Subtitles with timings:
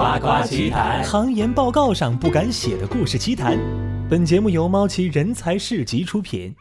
[0.00, 3.58] 夸夸奇谈，行研报告上不敢写的故事奇谈。
[4.08, 6.54] 本节目由猫奇人才市集出品。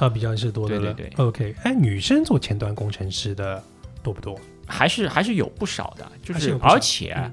[0.00, 0.92] 啊，比较是多的了。
[0.92, 3.62] 对对对 OK，哎，女生做前端工程师的
[4.02, 4.36] 多不多？
[4.66, 7.32] 还是还是有不少的，就是还是有不少而且嗯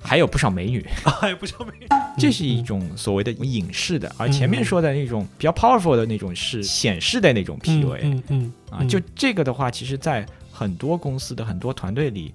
[0.00, 0.86] 还有不少美女，
[1.20, 1.88] 还有不少美女。
[2.16, 12.32] 这是一种所谓的影视的，而前面说的那种比较 powerful 的那种是显示的那种 PUA 嗯嗯啊，就这个的话，其实在很多公司的很多团队里。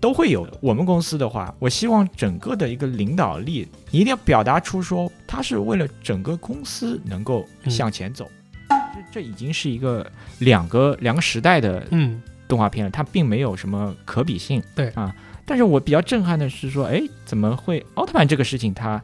[0.00, 0.56] 都会有的。
[0.60, 8.28] 我们公司的话，我希望整个的一个领导力，你一定要表达出说，他是为了整个公司能够向前走。
[8.68, 14.62] 这这已经是一个两个两个时代的嗯动画片了，它并没有什么可比性。
[14.74, 15.14] 对啊，
[15.44, 19.00] 但是我比较震撼的是说，哎，怎么会奥特曼这个事情它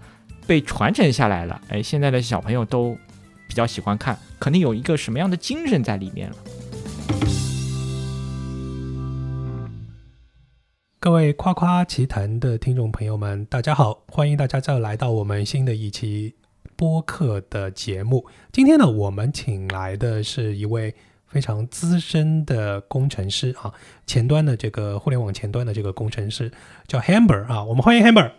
[0.46, 1.60] 被传承下来了？
[1.68, 2.96] 哎，现在的小朋友都
[3.48, 6.36] 比较喜欢看，肯定有一个什么样的精神在里面了。
[10.98, 16.34] 各位夸夸奇谈的听众朋友们，大家好，欢迎大家再来到我们新的一期
[16.74, 18.26] 播客的节目。
[18.50, 20.92] 今天呢，我们请来的是一位
[21.26, 23.72] 非常资深的工程师啊，
[24.06, 26.50] 前端的这个互联网前端的这个工程师
[26.88, 28.32] 叫 Hamber 啊，我们欢迎 Hamber。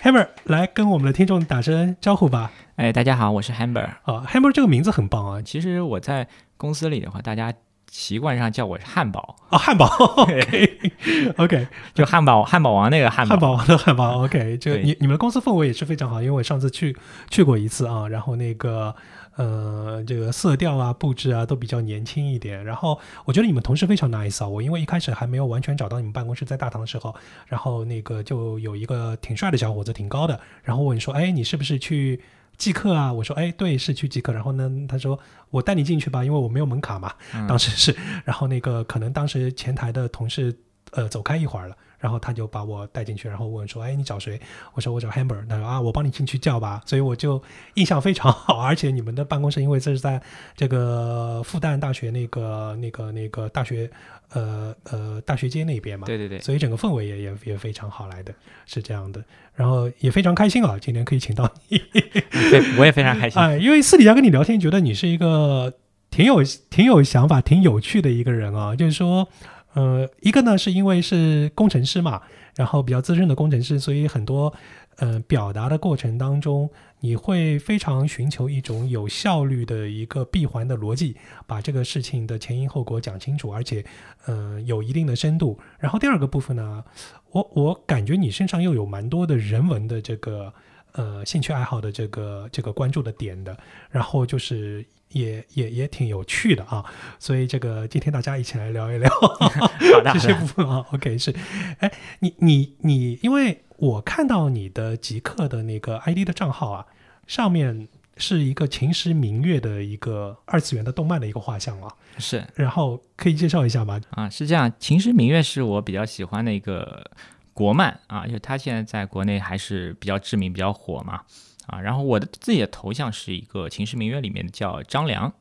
[0.00, 2.52] Hamber 来跟我们的听众打声招呼吧。
[2.76, 3.84] 哎，大家好，我是 Hamber。
[4.04, 7.52] 啊，Hamber 这个名字很棒啊，其实我在公司里的话，大家
[7.90, 9.84] 习惯上叫我汉堡，啊，汉堡，
[11.38, 13.30] OK 就汉堡汉堡王那个汉堡。
[13.30, 16.96] 汉堡王的汉堡，OK，这个你你们的公司氛围也是非常好，因为我上次去
[17.30, 18.94] 去过一次啊，然后那个
[19.34, 27.12] 呃这个色调啊布置啊都比较年轻一点，然后我觉得你们同事非常 nice 啊，我因为一开始还没有完全找到你们办公室在大堂的时候，
[27.48, 32.20] 然后那个就有一个挺帅的小伙子，挺高的，然后问说，哎，你是不是去？
[32.60, 33.10] 即刻啊！
[33.10, 34.34] 我说，哎，对，是去即刻。
[34.34, 37.10] 然后呢，他说我带你进去吧，因为我没有门卡嘛。
[37.34, 40.54] 嗯当时是，然后那个可能当时前台的同事
[40.90, 44.40] 呃走开一会儿了，然后他就把我带进去，然后问说：“哎，你找谁？”
[44.74, 47.40] 我说：“我找 Hamber。”他说：“啊，我帮你进去叫吧。”所以我就
[47.74, 50.20] 印象非常好，而且你们的办公室因为这是在
[50.56, 53.90] 这个复旦大学那个那个那个大学
[54.30, 58.32] 呃呃大学街那边嘛，对对对，所以整个氛围也也也非常好来的，
[58.64, 59.22] 是这样的。
[59.54, 61.76] 然后也非常开心啊，今天可以请到你。
[61.92, 63.36] 对， 我也非常开心。
[63.42, 65.74] 哎，因为私底下跟你聊天，觉得你是一个
[66.10, 68.74] 挺有挺有想法、挺有趣的一个人啊。
[68.74, 69.28] 就是说，
[69.74, 72.22] 呃，一个呢是因为是工程师嘛，
[72.56, 74.52] 然后比较资深的工程师，所以很多
[74.96, 76.70] 呃表达的过程当中，
[77.00, 81.16] 你会非常寻求一种有效率的一个闭环的逻辑，
[81.46, 83.84] 把这个事情的前因后果讲清楚，而且
[84.26, 85.58] 呃有一定的深度。
[85.78, 86.84] 然后第二个部分呢，
[87.30, 90.52] 我我感觉你身上又有蛮多的人文的这个。
[90.94, 93.56] 呃，兴趣爱好的这个这个关注的点的，
[93.90, 96.84] 然后就是也也也挺有趣的啊，
[97.18, 100.84] 所以这个今天大家一起来聊一聊 好的， 这些部分啊。
[100.92, 101.34] OK，是，
[101.78, 101.90] 哎，
[102.20, 106.86] 你你你，因为我看到你的极客的那个 ID 的账号啊，
[107.26, 114.00] 上面是一个秦时明月的一个二次元的动漫的一个画像啊，是然后可以介绍一下吗？
[114.10, 117.04] 啊，是这样，《秦时明月》是我比较喜欢的一个
[117.52, 121.22] 国漫啊，因为它现在在国内还是比较知名、比较火嘛
[121.70, 121.80] 啊。
[121.80, 125.32] 然后我的自己的头像是一个《秦时明月》里面的叫张良，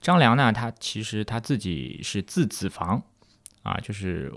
[0.00, 3.02] 张良呢，他其实他自己是字子房
[3.62, 4.32] 啊，就是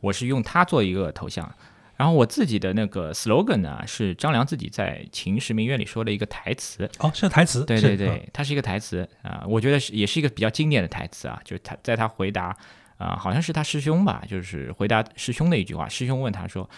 [0.00, 1.52] 我是用他做一个头像。
[1.96, 12.56] 然后我自己的那个 slogan 呢，是张良自己在《秦时明月》里说的一个台词，哦，是台词，是对对对，它是一个台词啊、我觉得是也是一个比较经典的台词啊，就是他在他回答
[12.96, 16.68] 啊、好像是他师兄吧，就是回答师兄的一句话，师兄问他说：“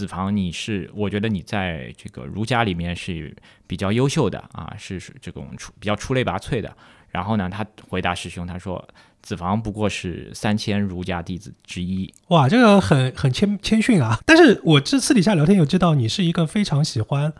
[0.00, 6.74] 子房，你是我觉得你在这个儒家里面是比较优秀的啊，是是这种出比较出类拔萃的。”
[7.12, 8.88] 然后呢，他回答师兄，他说
[9.20, 12.10] ：“子房不过是三千儒家弟子之一。
[12.28, 14.18] 哇，这个很很谦谦逊啊！
[14.24, 17.32] 但是我这私底下聊天有知道你是一个非常喜欢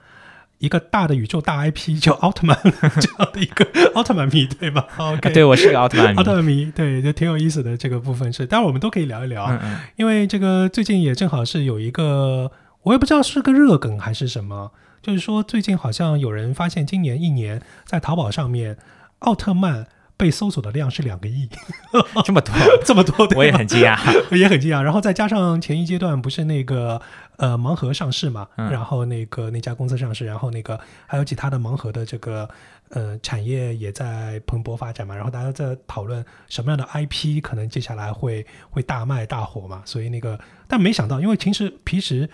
[0.60, 12.53] 一个大的宇宙大 IP 叫奥特曼这样的一个奥特曼迷，对吧？OK，啊对我是个奥特曼迷奥特曼迷，对，就挺有意思的这个部分是，当然我们都可以聊一聊，嗯嗯，因为这个最近也正好是有一个，
[12.83, 14.72] 我也不知道是个热梗还是什么，
[15.03, 18.77] 就是说最近好像有人发现今年一年在淘宝上面
[19.21, 19.86] 奥特曼
[20.21, 21.49] 被搜索的量是两个亿，
[22.22, 23.97] 这么多， 这么多，对我也很惊讶。
[24.37, 24.83] 也很惊讶。
[24.83, 27.01] 然后再加上前一阶段不是那个
[27.39, 28.71] 呃盲盒上市嘛，嗯。
[28.71, 32.47] 然后那个那家公司上市，然后那个还有其他的盲盒的这个
[32.91, 40.39] 呃产业也在蓬勃发展嘛，然后大家在讨论什么样的 IP 可能接下来会会大卖大火嘛，所以那个
[40.69, 42.28] 但没想到，因为其实平时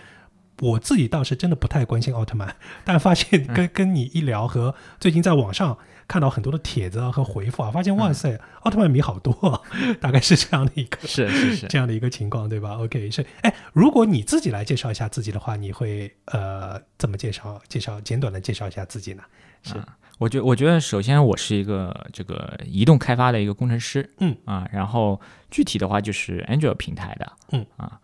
[0.59, 9.61] 我自己倒是真的不太关心奥特曼，但发现跟跟你一聊和最近在网上看到很多的帖子啊和回复啊，发现哇塞，奥特曼迷好多啊，
[9.99, 17.61] 大概是这样的一个是是是， 这样的一个情况，对吧？OK，是哎，如果你自己来介绍一下自己的话，你会呃怎么介绍？
[17.67, 19.23] 介绍简短的介绍一下自己呢？
[19.63, 19.75] 是。
[20.19, 25.21] 我觉我觉得首先我是一个这个移动开发的一个工程师，嗯啊，然后
[25.51, 27.99] 具体的话就是 Android 平台的，嗯啊，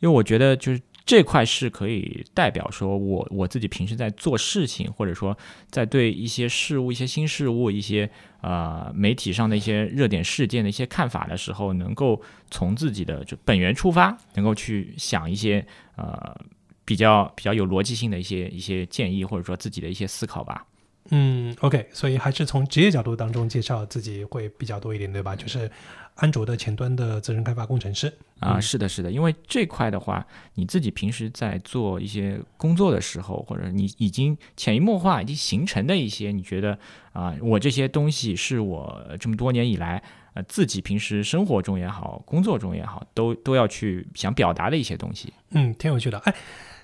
[0.00, 5.34] 因为我觉得就是这块是可以代表说我我自己平时在做事情，或者说
[5.70, 8.10] 在对一些事物、一些新事物、一些
[8.42, 12.20] 呃媒体上的一些热点事件的一些看法的时候，能够
[12.50, 15.66] 从自己的就本源出发，能够去想一些
[15.96, 16.38] 呃
[16.84, 20.66] 比较比较有逻辑性的一些一些建议，或者说自己的一些思考吧。
[21.10, 25.34] 嗯，OK，所以还是从职业角度当中介绍自己会比较多一点，对吧？
[25.34, 25.70] 就是
[26.18, 30.24] 安卓的前端的责任开发工程师啊，是的，是的，因为这块的话，
[30.54, 36.76] 你自己平时在做一些工作的时候，或者你已经潜移默化已经形成的一些，你觉得
[37.12, 40.02] 啊，我这些东西是我这么多年以来
[40.34, 45.32] 呃自己平时生活中也好，工作中也好，都都要去想表达的一些东西。
[45.50, 46.34] 嗯，挺有趣的，哎。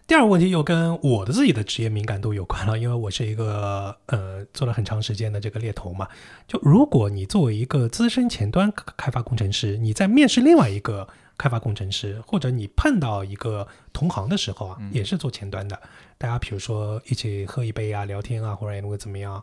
[0.06, 6.06] 第二个问题又跟我的自己的职业敏感度有关了，因为我是一个呃做了很长时间的这个猎头嘛。
[6.46, 11.08] 就如果你作为一个资深前端开发工程师，你在面试另外一个
[11.38, 15.80] 开发工程师，或者你碰到一个同行的时候啊，也是做前端的，
[16.18, 19.42] 大家比如说一起喝一杯啊、聊天啊，或者会怎么样，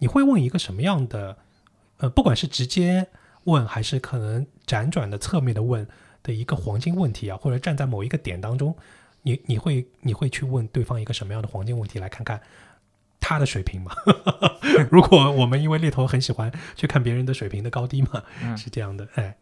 [0.00, 1.36] 你会问一个什么样的？
[1.98, 3.06] 呃，不管是直接
[3.44, 5.86] 问还是可能辗转的侧面的问
[6.24, 8.74] 的一个黄金问题啊，或者站在某一个点当中。
[9.22, 12.40] 你你会你会去问对方一个什么样的黄金问题来看看
[13.20, 13.92] 他的水平吗？
[14.90, 18.22] 如果我们因为猎头很喜欢去看别人的水平的高低嘛，
[18.56, 19.36] 是这样的，哎，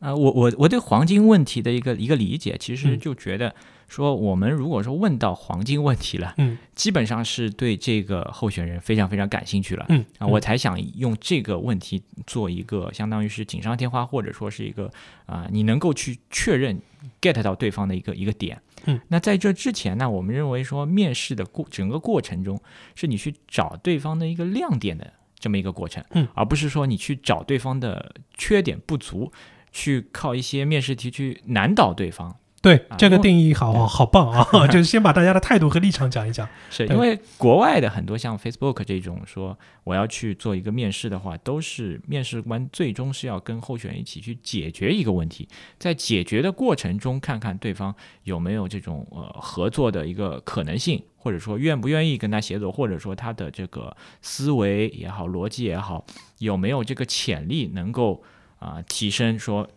[0.00, 3.54] 啊，我我我对黄金问题的一个一个理解，其实就觉得
[3.88, 14.90] 说，我们如果说问到黄金问题了，嗯，基本上是对这个候选人非常非常感兴趣了，嗯啊，我才想用这个问题做一个相当于是锦上添花，或者说是一个
[15.26, 16.80] 啊，你能够去确认
[17.20, 18.60] get 到对方的一个一个点。
[18.86, 22.60] 嗯，那在这之前呢，我们认为说面试的过整个过程中，
[22.94, 29.32] 是你去找对方的一个亮点的这么一个过程，嗯，而不是说你去找对方的缺点不足，
[29.72, 32.36] 去靠一些面试题去难倒对方。
[32.66, 34.44] 对这个定义好好棒啊！
[34.66, 36.48] 就是先把大家的态度和立场讲一讲。
[36.68, 45.48] 是因为国外的很多像 Facebook 这种说我要去做一个面试的话，都是面试官最终是要跟候选人一起去解决一个问题，
[45.78, 56.04] 在解决的过程中看看对方有没有这种呃合作的一个可能性，或者说愿不愿意跟他协作，或者说他的这个思维也好、逻辑也好，
[56.38, 58.24] 有没有这个潜力能够
[58.58, 59.68] 啊提升，说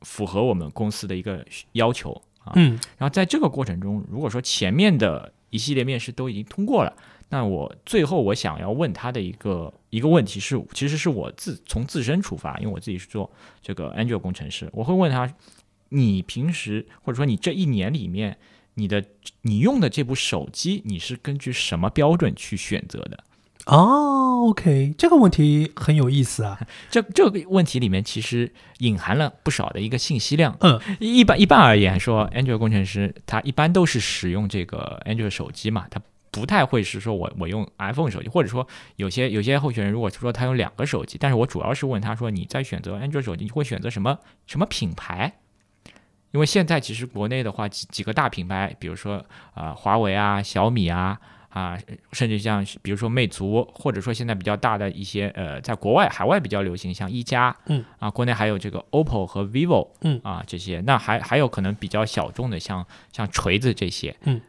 [0.00, 2.20] 符合我们公司的一个要求。
[2.44, 6.96] 啊，嗯，然后在这个过程中，如果说前面的一系列面试都已经通过了，
[7.28, 13.30] 那我最后我想要问他的一个一个问题是，其实是我自从自身出发，因为我自己是做
[13.62, 15.32] 这个 Angel 工程师，我会问他，
[15.90, 18.38] 你平时或者说你这一年里面，
[18.74, 19.04] 你的
[19.42, 23.24] 你用的这部手机，你是根据什么标准去选择的？
[23.66, 26.58] 哦，OK，这个问题很有意思啊。
[26.90, 30.56] 这这个问题里面其实隐含了不少的一个信息量。
[30.60, 36.00] 嗯，一般一般而言说，Android 工程师他一般都是使用这个 Android 手机嘛，他
[36.32, 38.66] 不太会是说我我用 iPhone 手机，或者说
[38.96, 44.18] 有些有些候选人如果说他用两个手机，但是我主要是问他说你在选择 Android 手机，你会选择什么
[44.48, 45.34] 什么品牌？
[46.32, 49.24] 因为现在其实国内的话几几个大品牌，比如说
[49.54, 51.20] 啊华为啊小米啊。
[51.52, 51.78] 啊，
[52.12, 64.40] 甚至像比如说魅族，或者说现在比较大的一些呃，在国外海外比较流行，像一加，嗯，啊，国内还有这个 OPPO 和 vivo，嗯，啊这些，那还还有可能比较小众的，像像锤子这些，嗯，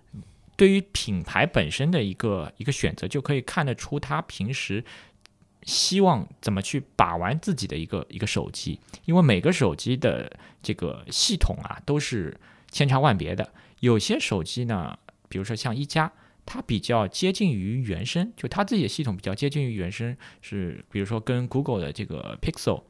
[0.56, 4.82] 对于品牌本身的一个一个选择，就可以看得出他平时
[5.64, 10.32] 希望怎么去把玩自己的一个一个手机，因为每个手机的
[10.62, 12.40] 这个系统啊都是
[12.72, 16.10] 千差万别的，有些手机呢，比如说像一加。
[16.46, 22.84] 它比较接近于原生，就它自己的系统比较接近于原生，是比如说跟 Google 的这个 Pixel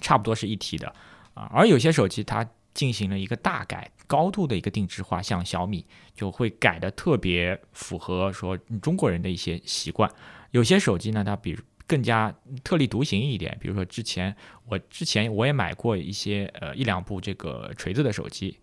[0.00, 0.94] 差不多是一体的
[1.34, 1.50] 啊。
[1.52, 5.84] 而有些手机它进行了一个大改，高度的一个定制化，像小米
[6.14, 10.10] 就会改的特别符合说中国人的一些习惯。
[10.52, 14.34] 有些手机呢，它比更加特立独行一点，比如说之前
[14.66, 18.56] 我之前我也买过一些呃一两部这个锤子的手机。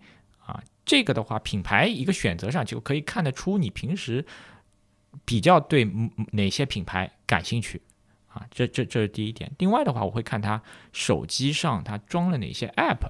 [0.88, 4.26] 这个的话，品牌一个选择上就可以看得出你平时
[5.26, 5.86] 比较对
[6.32, 7.82] 哪些品牌感兴趣
[8.28, 9.52] 啊，这这这是第一点。
[9.60, 10.64] 另外的话，我会看他
[10.94, 13.10] 手机上他装了哪些 App，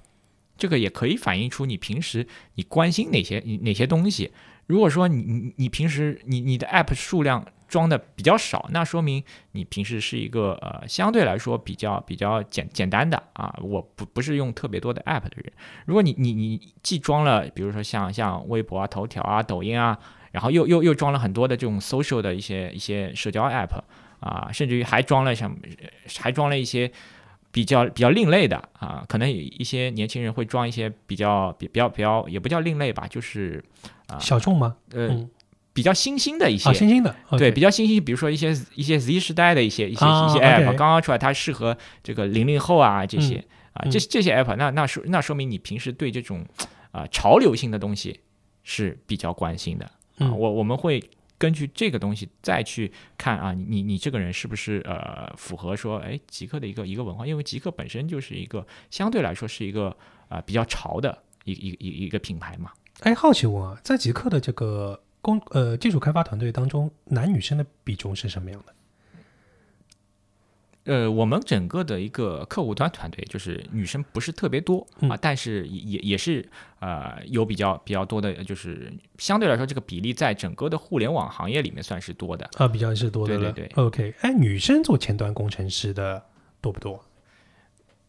[0.57, 4.31] 这个也可以反映出你平时你关心哪些哪些东西。
[4.65, 15.51] 如果说你你你平时你你的 app 数量装的比较少，那说明你平时是一个呃相对来说比较比较简简单的啊，我不不是用特别多的 app 的人。
[15.85, 19.97] 如果你你你既装了，比如说像像微博啊、头条啊、抖音啊，
[20.31, 23.79] 然后又又又装了很多的这种 social 的一些一些社交 app
[24.19, 25.55] 啊，甚至于还装了像
[26.19, 26.91] 还装了一些
[27.51, 33.63] 比较比较另类的啊，可能有一些年轻人会装一些比较比比较比较也不叫另类吧，就是
[34.07, 34.77] 啊小众吗？
[34.91, 35.07] 呃。
[35.09, 35.29] 嗯
[35.77, 43.35] 比较新兴的一些啊，新兴的，对比较新兴，比如说一些一些 Z 时代的一些一些啊一些 app 刚刚出来，它适合这个零零后啊这些
[43.73, 43.91] 啊嗯。
[43.91, 46.43] 这这些 app，那那说那说明你平时对这种
[46.89, 48.19] 啊潮流性的东西
[48.63, 49.87] 是比较关心的。
[50.17, 50.99] 我我们会
[51.37, 59.95] 根据这个东西再去看啊，你你这个人是不是呃符合说哎极客的一个一个文化，因为极客本身就是一个相对来说是一个
[60.27, 61.15] 啊、比较潮的
[61.45, 62.71] 一一一一个品牌嘛。
[63.01, 68.73] 哎，好奇问啊，在极客的这个工呃技术开发团队当中，男女生的比重是什么样的？
[70.85, 82.49] 呃，我们整个的一个客户端团队就是女生不是特别多啊，嗯但是也也也是呃有比较比较多的，就是相对来说这个比例在整个的互联网行业里面算是多的。
[82.55, 83.37] 啊，比较是多的。
[83.37, 86.23] 对对对 OK，哎，女生做前端工程师的
[86.61, 87.03] 多不多？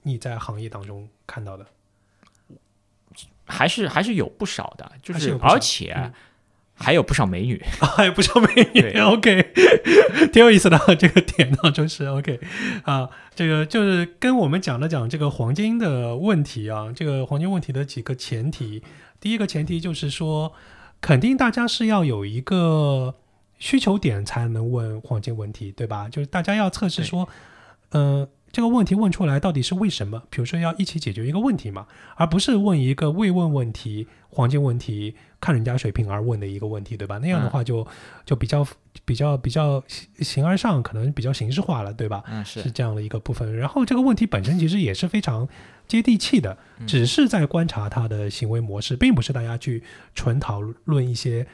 [0.03, 1.67] 你在行业当中看到的？
[3.45, 6.13] 还是还是有不少的，就是而且嗯
[6.79, 7.63] 还有不少美女。
[7.81, 9.53] 还有不少美女， OK，
[10.33, 12.41] 挺有意思的这个点呢，就是 OK
[12.85, 18.83] 啊，这个就是跟我们讲了讲这个黄金的问题啊，这个黄金问题的几个前提。
[19.21, 20.53] 第一个前提就是说，
[21.01, 23.17] 肯定大家是要有一个
[23.59, 26.09] 需求点才能问黄金问题，对吧？
[26.09, 27.29] 就是大家要测试说，
[27.91, 30.23] 呃，这个问题问出来到底是为什么？
[30.31, 31.87] 比如说要一起解决一个问题嘛，
[32.17, 37.19] 而不是问一个未问问题、黄金问题，看人家水平而问的一个问题，对吧？
[37.19, 37.87] 那样的话就、
[38.25, 38.67] 就比较
[39.05, 42.23] 比较比较形形而上，可能比较形式化了，对吧？
[42.27, 43.55] 嗯，是是这样的一个部分。
[43.55, 45.47] 然后这个问题本身其实也是非常
[45.87, 49.83] 接地气的，嗯只是在观察他的行为模式，并不是大家去
[50.15, 51.47] 纯讨论一些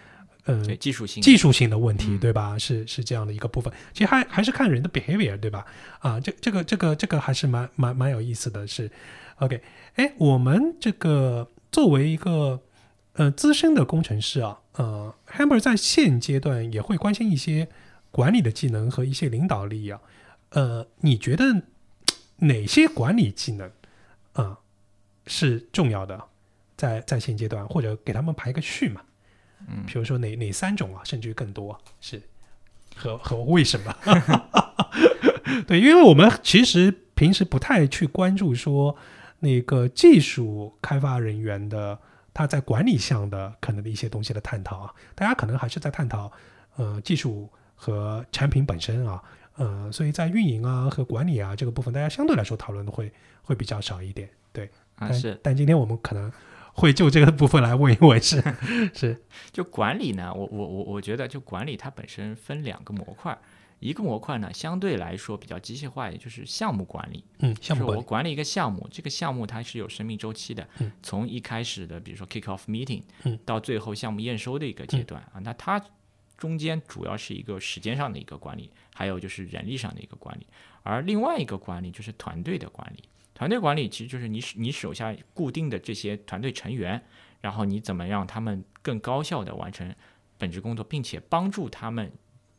[0.47, 2.59] 嗯、技术性技术性的问题，嗯对吧？
[2.59, 3.73] 是是这样的一个部分。
[3.93, 5.65] 其实还还是看人的 behavior，对吧？
[6.01, 8.91] 啊，这这个这个这个还是蛮蛮蛮有意思的是
[9.37, 9.63] ，OK，
[9.95, 12.61] 哎，我们这个作为一个
[13.15, 17.69] 呃资深的工程师啊，呃，Hammer 在现阶段也会关心一些
[18.11, 20.01] 管理的技能和一些领导力啊。
[20.51, 21.63] 呃，你觉得
[22.37, 23.71] 哪些管理技能
[24.35, 24.59] 啊、
[25.27, 26.23] 是重要的？
[26.77, 29.01] 在在现阶段，或者给他们排个序嘛？
[29.69, 29.85] 嗯。
[29.87, 32.21] 比如说哪哪三种啊，甚至于更多是。
[32.97, 33.93] 和和为什么？
[35.67, 38.97] 对，因为我们其实平时不太去关注说
[39.41, 41.99] 那个技术开发人员的
[42.33, 46.31] 他在管理项的可能的一些东西的探讨啊，大家可能还是在探讨
[46.77, 49.21] 呃技术和产品本身啊，
[49.57, 54.29] 呃，所以在运营啊和管理啊这个部分，大家相对来说讨论的会会比较少一点。
[54.53, 55.39] 对，但啊是。
[55.43, 56.31] 但今天我们可能
[56.77, 58.43] 会就这个部分来问一问，是
[58.93, 59.23] 是。
[59.53, 63.39] 就管理呢，我我我我觉得就管理它本身分两个模块，
[63.79, 67.25] 一个模块呢相对来说比较机械化，也就是项目管理。
[67.39, 70.91] 嗯，项目就是管理，我管理一个项目，这个项目它是有生命周期的，嗯。
[71.03, 73.39] 从一开始的比如说 kick off meeting，、嗯。
[73.45, 75.81] 到最后项目验收的一个阶段、啊，那它
[76.37, 80.47] 中间主要是一个时间上的一个管理，还有就是人力上的一个管理，
[80.83, 83.05] 而另外一个管理就是团队的管理。
[83.35, 87.03] 团队管理其实就是你你手下固定的这些团队成员，
[87.41, 89.93] 然后你怎么让他们更高效的完成
[90.39, 92.13] 本职工作，并且帮助他们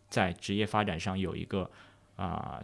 [0.09, 1.71] 在职业发展上有一个
[2.17, 2.61] 啊、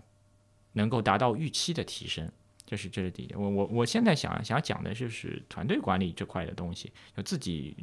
[0.74, 2.30] 能够达到预期的提升。
[2.66, 3.40] 这是这是第一点。
[3.40, 7.76] 我我我现在想想讲的就是团队管理这块的东西，就自己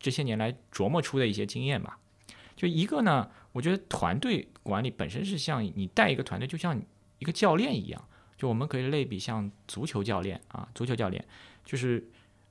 [0.00, 1.98] 这些年来琢磨出的一些经验吧。
[2.56, 6.80] 就一个呢，我觉得团队管理本身是像你带一个团队，就像
[7.18, 8.08] 一个教练一样。
[8.42, 11.24] 就我们可以类比像足球教练啊，足球教练
[11.64, 12.04] 就是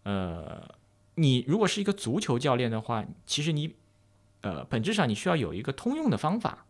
[0.03, 0.74] 呃，
[1.15, 3.75] 你如果是一个足球教练的话，其实你
[4.39, 6.65] 呃本质上你需要有一个通用的方法。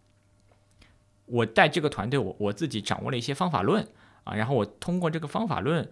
[1.28, 3.88] 我带这个团队，我我自己掌握了一些方法论
[4.24, 5.88] 啊，然后我通过这个方法论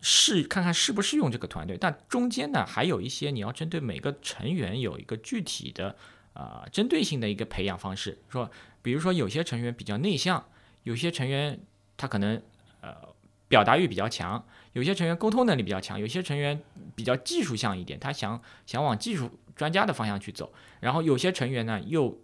[0.00, 1.78] 试看看适不适用这个团队。
[1.80, 5.94] 但中间呢，还有一些你要针对每个成员有一个具体的
[6.32, 8.18] 啊、针对性的一个培养方式。
[8.28, 8.50] 说，
[8.82, 10.44] 比如说有些成员比较内向，
[10.82, 11.60] 有些成员
[11.98, 12.40] 他可能
[12.80, 12.94] 呃
[13.48, 16.58] 表达欲比较强，有些成员沟通能力比较强，有些成员
[16.94, 20.50] 比较技术向一点，他想想往技术专家的方向去走。
[20.80, 22.18] 然后有些成员呢，又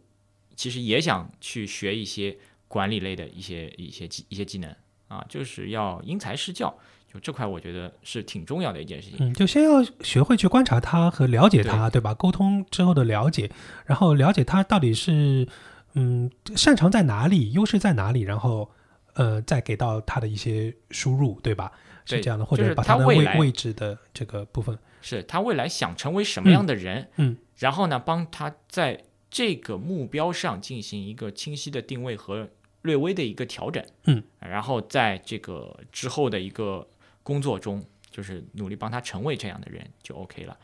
[0.56, 2.38] 其实也想去学一些
[2.68, 4.74] 管理类的一些一些技一些技能
[5.08, 6.74] 啊，就是要因材施教。
[7.12, 9.18] 就这块我觉得是挺重要的一件事情。
[9.20, 12.12] 嗯，就先要学会去观察他和了解他，对吧？
[12.12, 13.48] 沟通之后的了解，
[13.86, 15.46] 然后了解他到底是
[15.92, 18.68] 嗯擅长在哪里，优势在哪里，然后
[19.14, 21.72] 呃再给到他的一些输入，对吧？
[22.04, 32.48] 是对这样的，或就是者把的位他未来位置的这个部分，是他未来想成为什么样的人，嗯然后呢，帮他在这个目标上进行一个清晰的定位和
[32.82, 36.86] 略微的一个调整，嗯，然后在这个之后的一个
[37.22, 40.58] 工作中，就是努力帮他成为这样的人就 OK 了。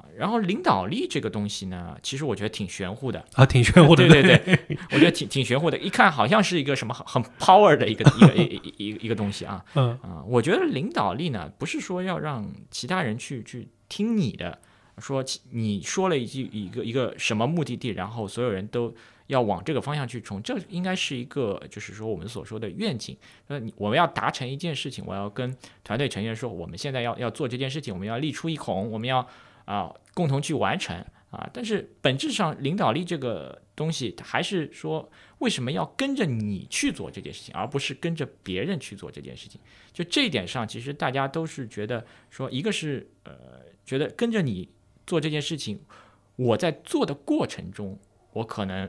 [0.00, 8.42] 啊，然后领导力这个东西呢，其实我觉得挺玄乎的，啊，挺玄乎的，对对对， 我觉得挺挺玄乎的，一看好像是一个什么很很 power 的一个一个一
[8.76, 14.58] 一一一个东西啊，嗯啊，我觉得领导力呢，不是说要让其他人去去听你的，
[14.98, 18.94] 说其你说了一句一个一个什么目的地，然后所有人都
[19.26, 23.16] 要往这个方向去冲，这应该是一个就是说我们所说的愿景。
[23.46, 29.24] 那你我们要达成一件事情，我要跟团队成员说，我们现在要要做这件事情，我们要力出一孔，我们要
[29.64, 30.96] 啊共同去完成
[31.30, 31.48] 啊。
[31.52, 39.60] 但是本质上，领导力这个东西，它还是说为什么要跟着你去做这件事情，而不是跟着别人去做这件事情。
[39.92, 43.32] 就这一点上，其实大家都是觉得说，一个是呃，
[43.84, 44.68] 觉得跟着你
[45.06, 45.80] 做这件事情，
[46.36, 47.98] 我在做的过程中，
[48.32, 48.88] 我可能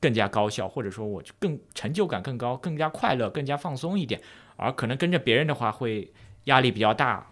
[0.00, 4.20] 更加高效，或者说我更成就感更高，更加快乐，更加放松一点。
[4.56, 6.12] 而可能跟着别人的话，会
[6.44, 7.30] 压力比较大，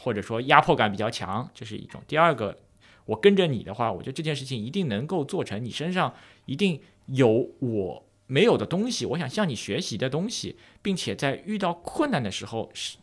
[0.00, 2.00] 或者说压迫感比较强，这是一种。
[2.06, 2.56] 第二个，
[3.04, 6.14] 我跟着你的话，我觉得这件事情一定能够做成，你身上
[6.46, 12.98] 一定有我没有的东西，我想向你学习的东西，并且在遇到困难的时候，是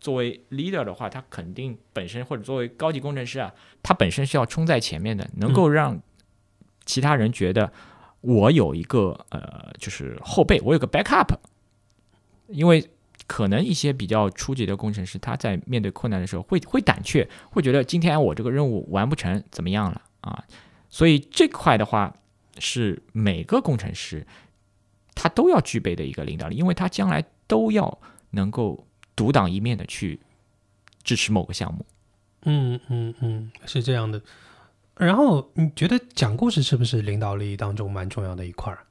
[0.00, 3.54] 作为 leader 的话，他肯定本身或者作为高级工程师啊，
[3.84, 6.02] 他本身是要冲在前面的，能够让
[6.84, 7.72] 其他人觉得
[8.22, 11.36] 我有一个呃，就是后背，我有个 backup，
[12.48, 12.84] 因为。
[13.26, 20.44] 可能一些比较初级的工程师，他在面对困难的时候会会胆怯，会觉得今天我这个任务完不成，怎么样了啊？
[20.88, 22.14] 所以这块的话，
[22.58, 24.26] 是每个工程师
[25.14, 27.98] 他都要具备的一个领导力，因为他将来都要
[28.30, 30.20] 能够独当一面的去
[31.02, 31.84] 支持某个项目。
[32.44, 34.22] 嗯嗯嗯，是这样的。
[34.96, 38.86] 然后你觉得讲故事是不是领导力当中蛮重要的一块儿？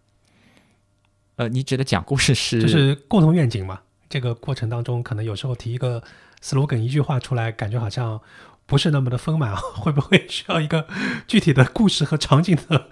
[1.37, 3.81] 呃，你指的讲故事是就是共同愿景嘛？
[4.15, 6.01] 这个过程当中，可能有时候提一个
[6.41, 8.21] slogan 一句话出来，感觉好像
[8.65, 10.87] 不是那么的丰满， 会不会需要一个
[11.27, 12.87] 具体的故事和场景的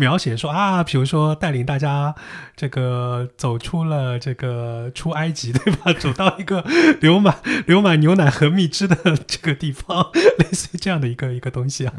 [0.00, 0.36] 描写？
[0.36, 2.14] 说啊，比如说带领大家
[2.56, 5.92] 这个走出了这个出埃及，对吧？
[6.00, 6.64] 走到一个
[7.00, 7.36] 流满
[7.68, 10.10] 流满牛奶和蜜汁的这个地方，
[10.40, 11.94] 类似于这样的一个一个东西啊，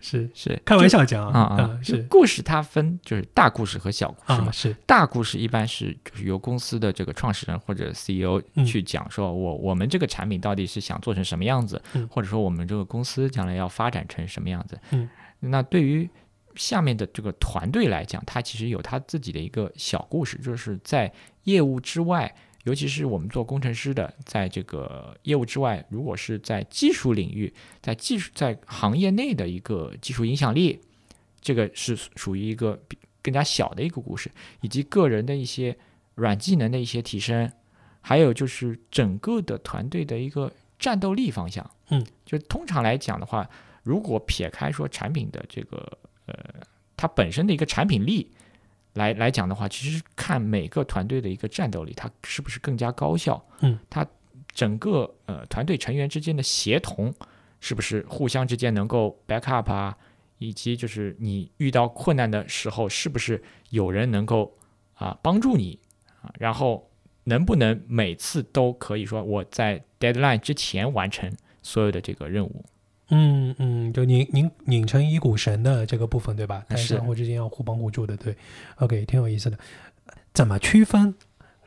[0.00, 4.52] 是是开玩笑讲啊啊是故事它分就是大故事和小故事嘛啊，。
[4.52, 14.78] 是大故事一般是就是由公司的这个创始人或者 CEO 嗯去讲，说我我们这个产品到底是想做成什么样子，嗯或者说我们这个公司将来要发展成什么样子。
[14.90, 15.08] 嗯，
[15.40, 16.08] 那对于
[16.56, 21.12] 下面的这个团队来讲，它其实有它自己的一个小故事，就是在
[21.44, 22.34] 业务之外。
[22.64, 30.80] 尤其是我们做工程师的，在这个业务之外，如果是在技术领域，在技术在行业内的一个技术影响力，
[31.40, 35.76] 这个是属于一个比更加小的一个故事，以及个人的一些
[36.14, 37.50] 软技能的一些提升，
[38.00, 41.68] 还有就是整个的团队的一个战斗力方向。
[41.88, 43.50] 嗯，就通常来讲的话，
[43.82, 45.98] 如果撇开说产品的这个
[46.32, 46.60] 呃
[46.96, 48.30] 它本身的一个产品力
[48.94, 53.44] 来来讲的话，其实看每个团队的一个战斗力，它是不是更加高效？
[53.60, 54.06] 嗯，它
[54.52, 57.12] 整个呃团队成员之间的协同
[57.60, 59.96] 是不是互相之间能够 back up 啊？
[60.38, 64.56] 以及就是你遇到困难的时候，是不是有人能够
[64.94, 65.78] 啊帮助你
[66.20, 66.32] 啊？
[66.38, 66.90] 然后
[67.24, 72.64] 能不能每次都可以说我在 deadline 之前完成所有的这个任务？
[73.14, 76.64] 嗯嗯，就拧拧拧成一股绳的这个部分，对吧？
[76.66, 78.34] 但是相互之间要互帮互助的，对。
[78.76, 79.58] OK，挺有意思的。
[80.32, 81.14] 怎么区分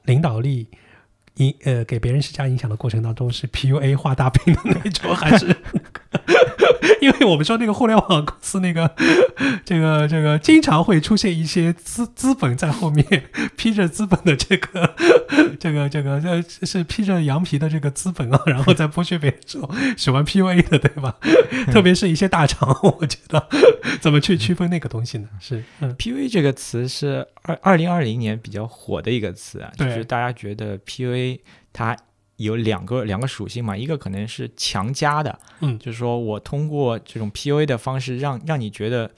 [0.06, 0.68] 领导力
[1.36, 5.56] 影呃给别人施加影响的过程当中是 PUA 画大饼的那种，还是？
[7.02, 8.90] 因为我们说那个互联网公司那个
[9.64, 13.06] 这个这个经常会出现一些资资本在后面
[13.56, 14.96] 披着资本的这个
[15.60, 21.16] 这个这个这是披着羊皮的这个资本啊，然后在剥削别人的时候喜欢 PUA 的，对吧？
[21.72, 23.48] 特别是一些大厂， 我觉得
[24.02, 25.28] 怎么去区分那个东西呢？
[25.40, 31.40] 是嗯 PUA 这个词是二二零二零年比较火的一个词啊，就是大家觉得 PUA
[31.74, 31.96] 它
[32.38, 39.12] 有两个两个属性嘛，一个可能是强加的，嗯就是说我通过这种 PUA 的方式让让你觉得。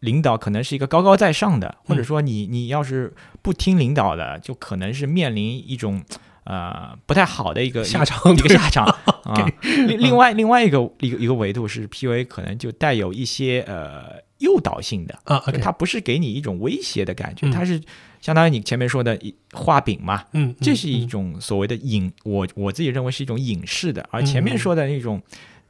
[0.00, 6.04] 领导可能是一个高高在上的，或者说你你要是不听领导的，就可能是面临一种
[6.44, 9.50] 呃不太好的一个下场一个下场啊。
[9.62, 17.80] 另另外另外一个一个一个维度是 PUA 可能就带有一些呃诱导性的，啊它不是给你一种威胁的感觉，嗯它是
[18.24, 25.22] 相当于你前面说的一画饼嘛，嗯，这是一嗯种所谓的隐，我我自己认为是一种影视的，而前嗯面说的那种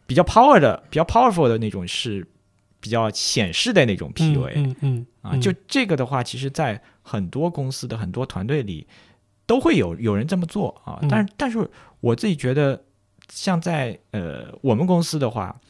[0.06, 2.24] 比较 power 的、比较 powerful 的那种是
[2.78, 5.30] 比较显示的那种 PUA、嗯嗯啊。
[5.34, 8.86] 嗯就这个的话，其实在很多公司的很多团队里
[9.46, 11.00] 都会有有人这么做啊。
[11.02, 12.84] 嗯但是但是我自己觉得，
[13.32, 15.60] 像在呃我们公司的话，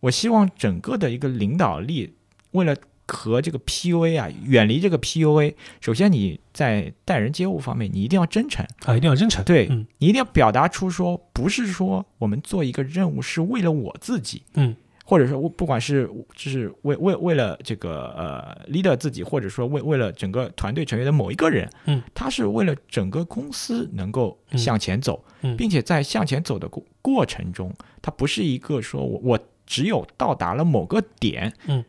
[0.00, 2.12] 我希望整个的一个领导力，
[2.50, 2.76] 为了
[3.12, 5.54] 和这个 PUA 啊，远离这个 PUA。
[5.80, 8.64] 首先你在待人接物方面，你一定要真诚。
[8.84, 31.84] 啊，一定要真诚，对嗯你一定要表达出说，不是说我们做一个任务是为了我自己，嗯，或者说我不管是就是为为为了这个呃 leader 自己，或者说为为了整个团队成员的某一个人，嗯，他是为了整个公司能够向前走，嗯并且在向前走的过过程中，他不是一个说我我只有到达了某个点，嗯。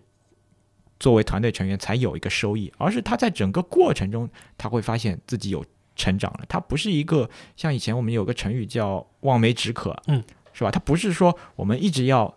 [1.01, 6.45] 作为团队成员才有一个收益，而是他在整个过程中，他会发现自己有成长了。
[6.47, 10.69] 他不是一个像以前我们有个成语叫望梅止渴，嗯，是吧？
[10.69, 12.31] 他不是说我们一直要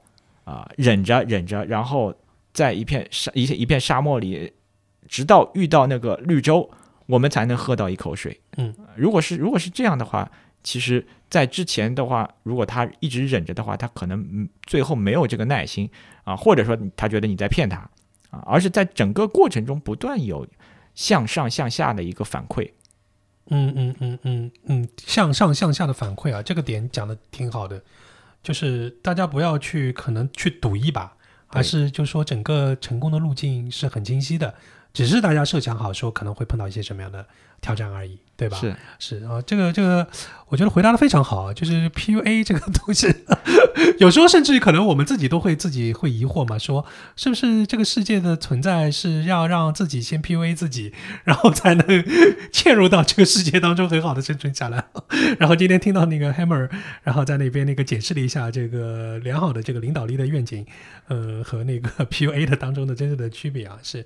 [0.45, 2.15] 啊、忍着忍着，然后
[2.55, 4.51] 在一片沙一一片沙漠里，
[5.07, 6.71] 直到遇到那个绿洲，
[7.05, 8.41] 我们才能喝到一口水。
[8.57, 10.31] 嗯，如果是如果是这样的话，
[10.63, 15.91] 其实，在之前的话，如果他一直忍着的话，他可能嗯最后没有这个耐心
[16.25, 17.87] 啊，或者说他觉得你在骗他
[18.35, 20.47] 啊，而是在整个过程中不断有
[20.95, 22.71] 向上向下的一个反馈。
[23.47, 27.83] 嗯嗯嗯嗯嗯，向上向下的反馈啊，这个点讲的挺好的，
[28.43, 31.15] 就是大家不要去可能去赌一把，
[31.49, 34.55] 而是就说整个成功的路径是很清晰的，
[34.95, 37.27] 只是大家设想好说可能会碰到一些什么样的
[37.61, 38.59] 挑战而已，对吧？
[38.59, 40.07] 是，是啊，这个这个，
[40.49, 41.55] 我觉得回答的非常好啊。
[41.55, 43.07] 就是 PUA 这个东西，
[43.99, 46.85] 有时候甚至可能我们自己都会自己会疑惑嘛，说
[47.17, 50.93] 是不是这个世界的存在是要让自己先 PUA 自己，
[51.25, 51.87] 然后才能
[52.53, 54.85] 嵌入到这个世界当中很好的生存下来。
[55.39, 56.69] 然后今天听到那个 Hammer，
[57.03, 60.67] 然后在那边那个解释了一下这个良好的这个领导力的愿景，
[61.09, 64.05] 呃，和那个 PUA 的当中的真正的区别啊，是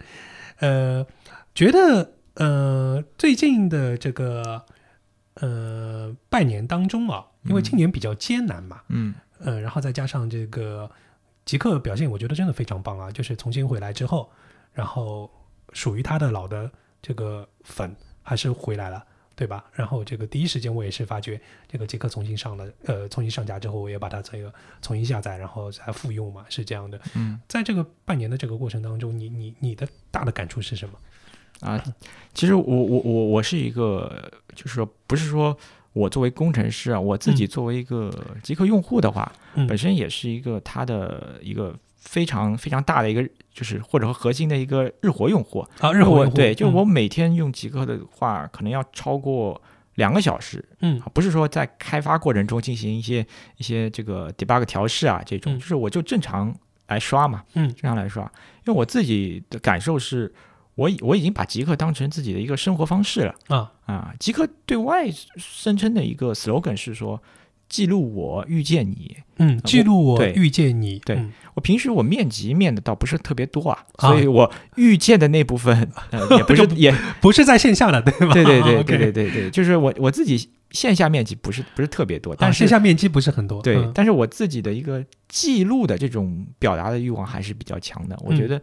[0.60, 1.06] 呃，
[1.54, 4.64] 觉得呃最近的这个
[5.35, 10.90] 呃半年当中啊，因为今年比较艰难嘛，嗯呃，然后再加上这个
[11.44, 13.11] 极客表现，我觉得真的非常棒啊！
[13.11, 14.31] 就是重新回来之后，
[14.72, 15.31] 然后
[15.72, 16.70] 属于他的老的
[17.01, 19.64] 这个粉还是回来了，对吧？
[19.72, 27.01] 然后这个第一时间我也是发觉这个杰克重新上了，呃，重新上架之后，我也把它这个重新下载，然后再复用嘛，是这样的。
[27.14, 30.98] 嗯在这个半年的这个过程当中，你你你的大的感触是什么？
[31.61, 31.83] 啊，
[32.35, 35.57] 其实我我我我是一个，就是说不是说
[35.92, 37.49] 我作为工程师啊，我自己嗯。
[37.49, 39.66] 作为一个极客用户的话，嗯。
[39.66, 45.66] 本身也是一个它的一个非常非常大的一个，就是或者说核心的一个日活用户。
[45.81, 46.75] 啊，日活用户对，就嗯。
[46.75, 49.61] 我每天用极客的话，可能要超过
[49.97, 51.01] 两个小时，嗯。
[51.12, 55.59] 不是说在开发过程中进行一些一些这个 debug 调试啊这种，嗯。
[55.59, 56.55] 就是我就正常
[56.87, 57.66] 来刷嘛，嗯。
[57.75, 58.23] 正常来刷。
[58.64, 60.33] 因为我自己的感受是，
[60.78, 64.14] 我已我已经把极客当成自己的一个生活方式了啊啊。
[64.20, 67.20] 极客对外声称的一个 slogan 是说，
[67.68, 69.16] 记录我遇见你。
[69.38, 78.32] 嗯，记录我对遇见你，对嗯我平时我面基面的倒不是特别多啊，啊所以我遇见的那部分呃也不是 就也不是在线下的，对吧？
[78.32, 88.16] 对对对 对对对对，就是我我自己线下面积不是不是特别多，但啊，是、线下面积不是很多，对，嗯但是我自己的一个记录的这种表达的欲望还是比较强的。
[88.24, 88.60] 我嗯觉得，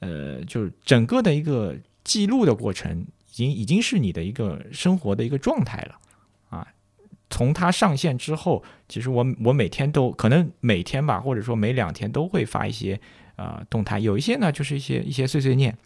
[0.00, 5.98] 呃，就是整个的一个记录的过程，已经已经是你的一个生活的一个状态了
[6.50, 6.66] 啊。
[7.30, 12.98] 从它上线之后，其实我我每天都可能每天吧，或者说每两天都会发一些
[13.36, 15.76] 呃动态，有一些呢就是一些一些碎碎念。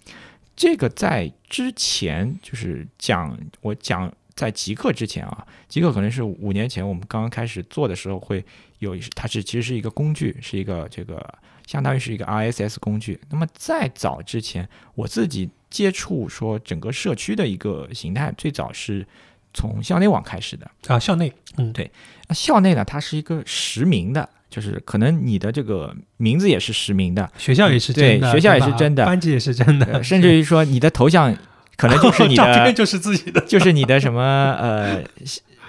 [0.55, 8.45] 这个在之前就是讲我讲在极客之前啊，极客可能是五年前我们刚刚开始做的时候会
[8.79, 11.27] 有，它是其实是一个工具，是一个这个
[11.67, 13.21] 相当于是一个 RSS 工具。
[13.31, 19.07] 那么在早之前，我自己接触说整个社区的一个形态，最早是
[19.55, 20.71] 从校内网开始的。
[20.87, 21.91] 啊，校内，嗯，对
[22.29, 31.35] 那校内呢，它是一个实名的，就是可能你的这个名字也是实名的，学校也是真的，对学校也是真的班级也是真的，呃甚至于说你的头像
[31.77, 34.23] 可能就是 你照的片就是自己的就是你的什么
[34.61, 35.03] 呃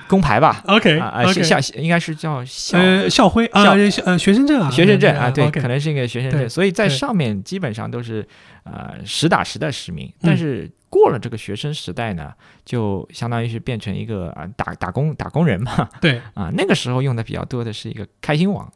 [0.07, 0.63] 工牌吧。
[0.67, 2.77] ，OK 啊啊校校应该是叫校。
[2.77, 3.63] 呃校徽啊，
[4.05, 8.27] 呃学生证啊，学生证啊，对，可能是一个学生证，所以在上面基本上都是
[8.63, 10.07] 呃实打实的实名。
[10.07, 10.13] 嗯。
[10.21, 12.31] 但是过了这个学生时代呢，
[12.63, 18.71] 就相当于是变成一个啊打打工打工人嘛，对， 啊，那个时候用的比较多的是一个开心网，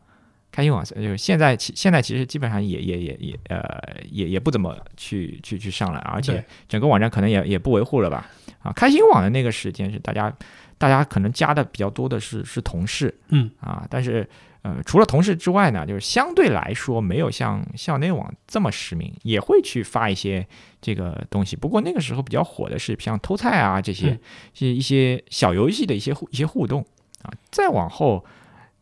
[0.51, 3.61] 开心网就是现在其现在其实基本上也也也也呃
[4.09, 8.27] 也也不怎么去去去上了，而且整个网站可能也也不维护了吧？
[8.63, 10.33] 啊，开心网的那个时间是大家
[10.77, 14.27] 大家可能加的比较多的是是同事嗯，啊，但是
[14.61, 20.47] 呃除了同事之外呢，就是相对来说没有像校内网这么实名，也会去发一些
[20.81, 21.55] 这个东西。
[21.55, 24.19] 不过那个时候比较火的是像偷菜啊这些嗯，
[24.53, 26.85] 是一些小游戏的一些互一些互动
[27.21, 28.25] 啊，再往后。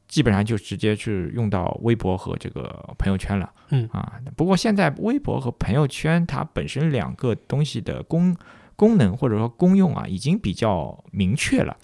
[0.08, 8.34] 基本上就直接去用到微博和这个朋友圈了，嗯啊，不过现在微博和朋友圈它本身两个东西的功
[8.75, 11.75] 功能或者说功用啊，已经比较明确了。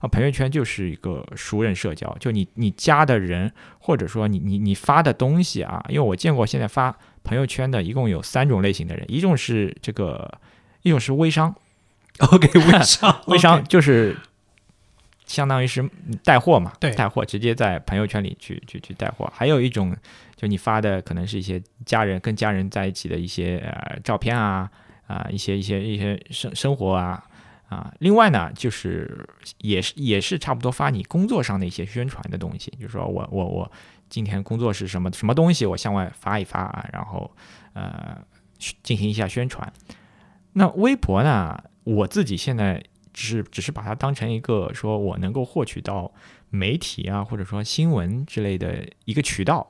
[0.00, 10.40] 啊，朋友圈就是一个熟人社交，就你你加的人，或者说你你你发的东西啊，因为我见过现在发朋友圈的一共有三种类型的人，一种是这个，
[10.80, 11.54] 一种是微商，
[12.32, 14.16] OK， 微商， 微商就是
[15.26, 15.86] 相当于是
[16.24, 19.30] 带货嘛，对带货直接在朋友圈里去去去带货。
[19.36, 19.94] 还有一种，
[20.34, 24.70] 就你发的可能是一些家人跟家人在一起的一些呃照片啊
[25.10, 27.22] 啊、一些一些一些生生活啊
[27.68, 27.92] 啊。
[27.98, 33.72] 另外呢，就是也是也是差不多发你工作上的一些宣传的东西，就是说我我我
[34.08, 37.30] 今天工作是什么什么东西，我向外发一发啊，然后
[37.72, 38.18] 呃
[38.82, 39.72] 进行一下宣传。
[40.52, 46.12] 那微博呢，我自己现在只是只是把它当成一个说我能够获取到
[46.50, 49.66] 媒体啊，或者说新闻之类的一个渠道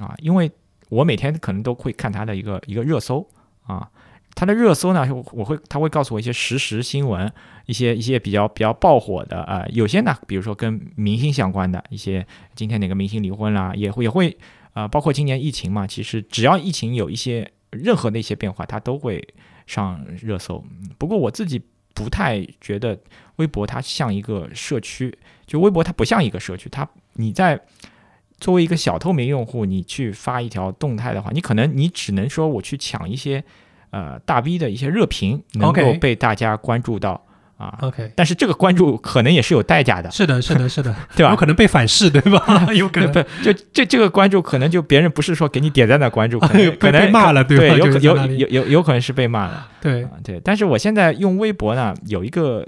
[0.00, 0.50] 啊，因为
[0.88, 3.26] 我每天可能都会看它的一个一个热搜
[3.66, 3.90] 啊，
[4.38, 7.28] 它的热搜呢，我我会它会告诉我一些实时新闻，
[7.66, 12.24] 一些一些比较比较爆火的啊、呃有些呢，比如说跟明星相关的一些，
[12.54, 14.38] 今天哪个明星离婚啦，也会也会
[14.74, 19.26] 啊、包括今年疫情嘛，其实只要疫情有一些任何的一些变化，它都会
[19.66, 20.64] 上热搜。
[20.98, 21.60] 不过我自己
[21.92, 22.96] 不太觉得
[23.36, 25.12] 微博它像一个社区，
[25.48, 27.60] 就微博它不像一个社区，它你在
[28.38, 33.42] 作为一个小透明用户，你去发一条动态的话，你可能你只能说我去抢一些
[33.90, 37.24] 呃大 V 的一些热评，能够被大家关注到
[37.56, 37.78] 啊。
[37.82, 41.30] OK，但是这个关注可能也是有代价的，是的，是的，是的， 对吧？
[41.30, 42.68] 有可能被反噬，对吧？
[42.74, 43.12] 有可能。
[43.12, 47.76] 不就这这个关注，可能就别人不是说给你点赞的关注， 可能被可能被骂了，对，吧？
[47.76, 48.38] 有可有就是在那里。
[48.38, 49.68] 有有有可能是被骂了。
[49.80, 50.04] 对。
[50.04, 52.66] 啊，对，但是我现在用微博呢，有一个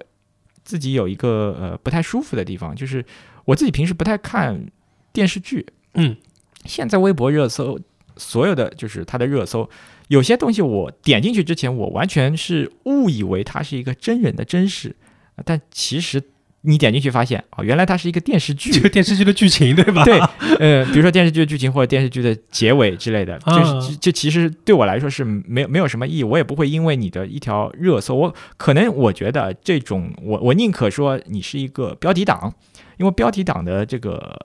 [0.64, 3.04] 自己有一个呃不太舒服的地方，就是
[3.44, 4.66] 我自己平时不太看
[5.12, 6.16] 电视剧，嗯，
[6.64, 7.78] 现在微博热搜
[8.16, 9.68] 所有的就是它的热搜，
[10.10, 14.96] 有些东西我点进去之前，我完全是误以为它是一个真人的真实，
[15.36, 16.20] 啊但其实
[16.62, 20.02] 你点进去发现啊、原来它是一个电视剧， 这个电视剧的剧情，对吧？
[20.04, 20.18] 对，
[20.58, 23.56] 呃，比如说电视剧的剧情或者电视剧的结尾之类的，啊。
[23.56, 32.52] 就是这这其实对我来说是没有没有什么意义，我也不会因为你的一条热搜，我可能我觉得这种我我宁可说你是一个标题党，
[32.98, 34.36] 因为标题党的这个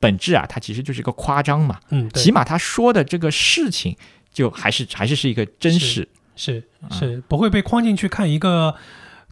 [0.00, 2.22] 本质啊，它其实就是一个夸张嘛，嗯，对。
[2.22, 3.94] 起码他说的这个事情
[4.32, 8.74] 就还是还是是一个真实，是啊是不会被框进去看一个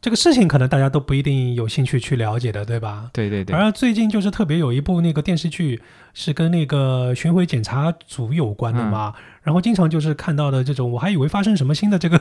[0.00, 3.10] 这个事情，可能大家都不一定有兴趣去了解的，对吧？
[3.12, 5.80] 对对对，而最近就是特别有一部那个电视剧
[6.14, 9.22] 是跟那个巡回检查组有关的嘛，嗯。
[9.42, 12.20] 然后经常就是看到的这种，我还以为发生什么新的这个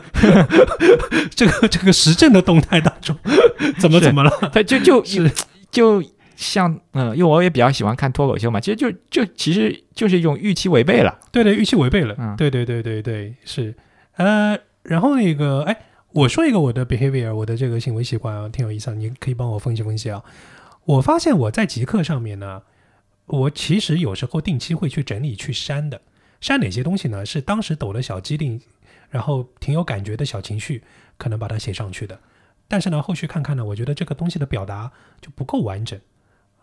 [1.35, 3.15] 这个这个时政的动态当中，
[3.77, 4.31] 怎么怎么了？
[4.53, 5.31] 他就就是。
[5.71, 6.03] 就
[6.39, 11.19] 像嗯，因为我也比较喜欢看脱口秀嘛，其实就就其实就是一种预期违背了。
[11.33, 12.15] 对对，预期违背了。
[12.17, 13.75] 嗯对对对对对，是。
[14.15, 15.75] 呃，然后那个，哎，
[16.13, 20.23] 我说一个我的 behavior，我的这个行为习惯啊，挺有意思的，你可以帮我分析分析啊。
[20.85, 22.61] 我发现我在极客上面呢，
[23.25, 25.99] 我其实有时候定期会去整理、去删的。
[26.39, 27.25] 删哪些东西呢？
[27.25, 28.61] 是当时抖的小机灵，
[29.09, 30.81] 然后挺有感觉的小情绪，
[31.17, 32.17] 可能把它写上去的。
[32.69, 35.99] 但是呢，后续看看呢，我觉得这个东西的表达就不够完整，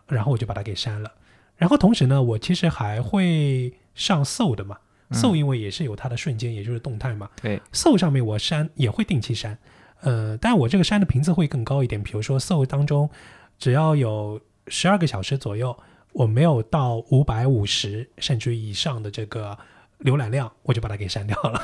[0.07, 1.11] 然后我就把它给删了。
[1.55, 4.77] 然后同时呢，我其实还会上 Soul 的嘛，
[5.09, 7.29] 嗯 Soul 因为也是有它的瞬间，也就是动态嘛。
[7.41, 9.57] 对，Soul 上面我删也会定期删，
[10.01, 12.01] 呃，但我这个删的频次会更高一点。
[12.03, 13.09] 比如说 Soul 当中，
[13.57, 15.75] 只要有十二个小时左右，
[16.13, 19.57] 我没有到五百五十甚至于以上的这个
[20.01, 21.63] 浏览量，我就把它给删掉了，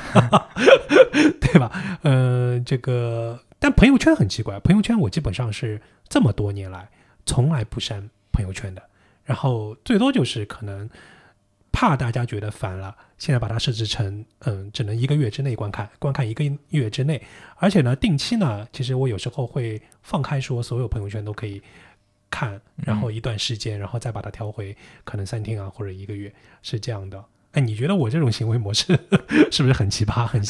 [1.40, 2.00] 对吧？
[2.02, 6.90] 呃，这个但朋友圈很奇怪，朋友圈我基本上是这么多年来
[7.24, 8.82] 从来不删朋友圈的，
[9.24, 10.90] 然后最多就是可能
[11.72, 17.22] 怕大家觉得烦了，现在把它设置成嗯，只能一个月之内观看，观看一个月之内，
[17.56, 21.62] 而且呢，定期呢，其实我有时候会放开说，所有朋友圈都可以
[22.30, 27.24] 看，然后一段时间，然后再把它调回可能三天啊或者一个月，是这样的。
[27.54, 28.98] 哎，你觉得我这种行为模式
[29.50, 30.26] 是不是很奇葩？
[30.26, 30.42] 很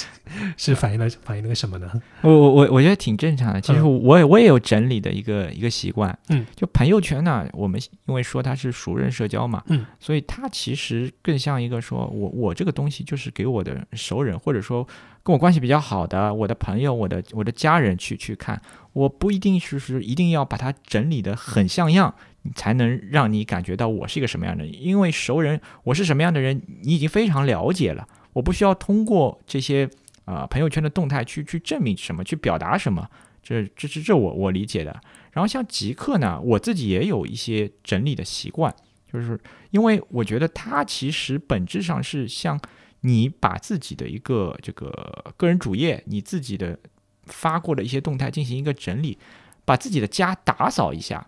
[0.57, 1.91] 是反映了反映了个什么呢？
[2.23, 3.61] 我我我我觉得挺正常的。
[3.61, 6.19] 其实我也我也有整理的一个一个习惯。
[6.31, 14.87] 嗯，就朋友圈呢，我们因为说它是熟人社交嘛，嗯，所以它其实更像一个说我我这个东西就是给我的熟人，或者说
[15.23, 18.61] 跟我关系比较好的我的朋友、我的我的家人去去看。
[18.95, 22.15] 我不一定是是一定要把它整理的很像样。
[22.55, 28.07] 才能让你感觉到我是一个什么样的人，因为熟人我是什么样的人，你已经非常了解了。
[28.35, 29.89] 我不需要通过这些
[30.25, 33.09] 啊朋友圈的动态去去证明什么，去表达什么，
[33.43, 35.01] 这这是这我我理解的。
[35.33, 38.75] 然后像极客呢，我自己也有一些整理的习惯，
[39.11, 42.61] 就是因为我觉得它其实本质上是像
[43.01, 46.79] 你把自己的一个这个个人主页，你自己的
[47.25, 49.19] 发过的一些动态进行一个整理，
[49.65, 51.27] 把自己的家打扫一下。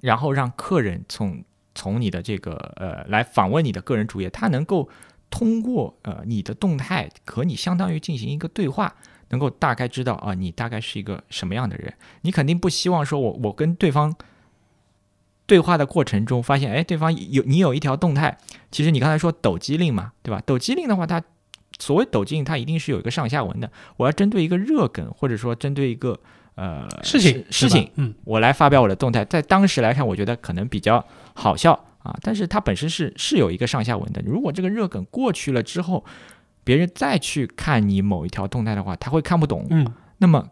[0.00, 4.88] 然后让客人从从你的这个呃来访问你的个人主页，他能够
[5.30, 8.94] 通过呃你的动态和你相当于进行一个对话，
[9.28, 11.94] 能够大概知道啊你大概是一个什么样的人。
[12.22, 14.14] 你肯定不希望说我我跟对方
[15.46, 18.38] 对话的过程中发现，哎，对方有你有一条动态，
[18.70, 20.42] 其实你刚才说抖机灵嘛，对吧？
[20.44, 21.22] 抖机灵的话，它
[21.78, 23.70] 所谓抖机灵，它一定是有一个上下文的。
[23.96, 26.18] 我要针对一个热梗，或者说针对一个。
[26.60, 34.20] 呃，事情事情，嗯，我来发表我的动态，在当时来看，我觉得可能比较好笑啊，但是它本身是是有一个上下文的。
[34.26, 36.04] 如果这个热梗过去了之后，
[36.62, 39.66] 别人再去看你某一条动态的话，他会看不懂。
[39.70, 40.50] 嗯，那么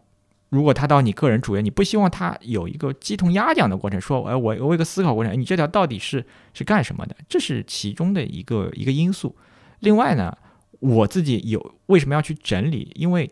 [0.49, 7.15] 如果他到你个人主页，你不希望他有一个鸡同鸭讲的过程，说，哎，我我有个思考过程，你这条到底是是干什么的？
[7.29, 9.35] 这是其中的一个一个因素。
[9.81, 10.35] 另外呢，
[10.79, 12.91] 我自己有为什么要去整理？
[12.95, 13.29] 因为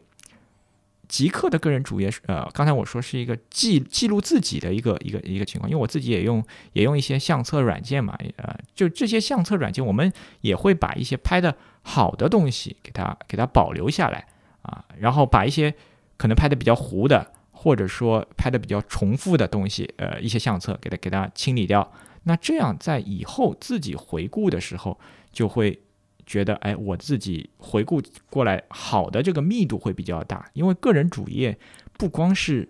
[1.08, 6.44] 极客的个人主页是，呃，刚才我说是一个记记录自己的一个一个一个情况，因为我自己也用
[6.74, 14.28] 也用一些相册软件嘛，呃，就这些相册软件，我们也会把一些拍的好的东西给它给它保留下来
[14.62, 15.74] 啊，然后把一些
[16.18, 21.92] 可能拍的比较糊的，或者说拍的比较重复的东西，呃，一些相册给它给它清理掉，
[22.24, 25.00] 那这样在以后自己回顾的时候
[25.32, 25.82] 就会。
[26.28, 31.58] 觉得哎，我自己回顾过来，好的这个密度会比较大，因为个人主页
[31.94, 32.68] 不光是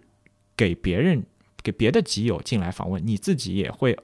[0.55, 1.25] 给别人、
[1.63, 3.97] 给别的集友进来访问，你自己也会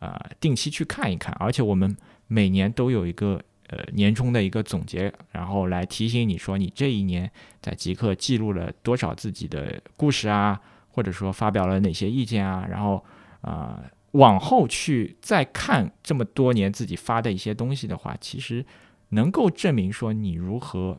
[0.00, 7.30] 呃定期去看一看，而且我们每年都有一个呃年终的一个总结，然后来提醒你说你这一年
[7.62, 13.02] 在极客记录了多少自己的故事啊，或者说发表了哪些意见啊，然后
[13.40, 18.62] 啊往后去再看这么多年自己发的一些东西的话，其实。
[19.10, 20.98] 能够证明说你如何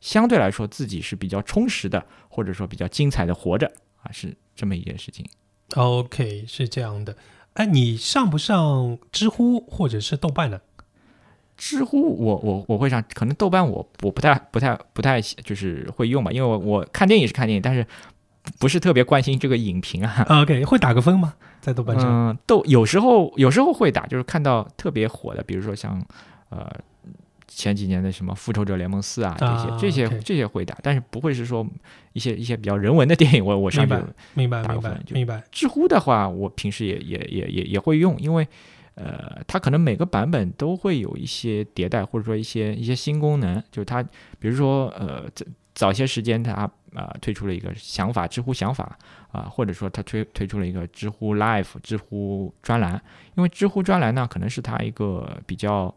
[0.00, 5.26] 相对来说自己是比较充实的，或者说比较精彩的活着啊，是这么一件事情。
[5.74, 7.16] OK，是这样的。
[7.54, 10.60] 哎，你上不上知乎或者是豆瓣呢？
[11.56, 17.84] 知乎我我我会上，可能豆瓣我我不太不太不太就是会用吧，因为我我看电影是看电影，但是
[18.60, 20.24] 不是特别关心这个影评啊。
[20.42, 21.34] OK，会打个分吗？
[21.60, 22.30] 在豆瓣上？
[22.30, 26.00] 嗯，豆有时候有时候会打，就是看到特别火的，比如说像
[26.50, 26.70] 呃。
[27.48, 31.66] 前几年的什么《复仇者联盟四》啊，这些这些这些会打，但是不会是说
[32.12, 33.94] 一些一些比较人文的电影，我我上去
[34.34, 35.42] 明白明白明白。
[35.50, 38.46] 知乎的话，我平时也也也也也会用，因为
[38.94, 43.56] 呃，它可能每个版本都会有一些迭代，或者说一些一些新功能。
[43.72, 44.02] 就是它，
[44.38, 48.98] 比如说呃，早早些时间它啊推出了一个想法，知乎想法
[49.32, 53.02] 啊，或者说它推推出了一个知乎 Live 知乎专栏，
[53.36, 55.94] 因为知乎专栏呢，可能是它一个比较。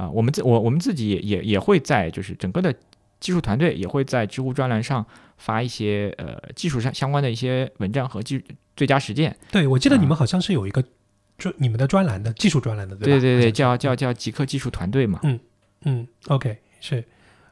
[0.00, 2.74] 啊，我们自我我们自己也也也会在就是整个的
[3.20, 5.04] 技术团队也会在知乎专栏上
[5.36, 8.42] 发一些呃技术上相关的一些文章和技
[8.74, 9.36] 最佳实践。
[9.50, 10.82] 对，我记得你们好像是有一个
[11.36, 13.20] 专你们的专栏的技术专栏的，对吧？
[13.20, 15.20] 对对对，叫叫叫极客技术团队嘛。
[15.22, 15.38] 嗯
[15.82, 17.04] 嗯，OK 是，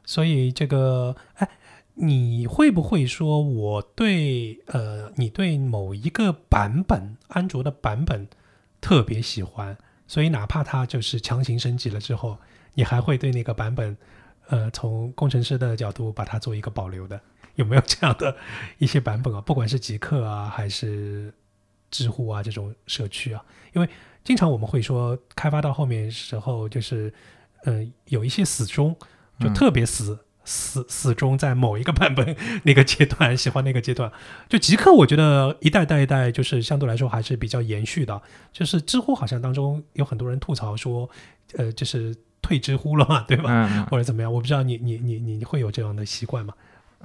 [0.03, 1.47] 所以这个哎，
[1.93, 8.27] 你会不会说我对呃你对某一个版本安卓的版本
[8.81, 9.77] 特别喜欢？
[10.09, 12.35] 所以，哪怕它就是强行升级了之后，
[12.73, 13.95] 你还会对那个版本，
[14.47, 17.21] 呃，从工程师的角度把它做一个保留的，
[17.53, 18.35] 有没有这样的
[18.79, 19.39] 一些版本啊？
[19.39, 21.31] 不管是极客啊，还是
[21.91, 23.87] 知乎啊这种社区啊，因为
[24.23, 27.13] 经常我们会说，开发到后面时候，就是，
[27.65, 28.97] 嗯，有一些死忠，
[29.39, 30.17] 就特别死。
[30.49, 34.11] 死死忠在某一个版本那个阶段，喜欢那个阶段。
[34.49, 38.19] 就极客，我觉得一代代一代，就是相对来说还是比较延续的。
[38.51, 41.07] 就是知乎好像当中有很多人吐槽说，
[41.53, 43.85] 呃，就是退知乎了嘛，对吧？
[43.91, 44.33] 或者怎么样？
[44.33, 46.55] 我不知道你你你你会有这样的习惯吗？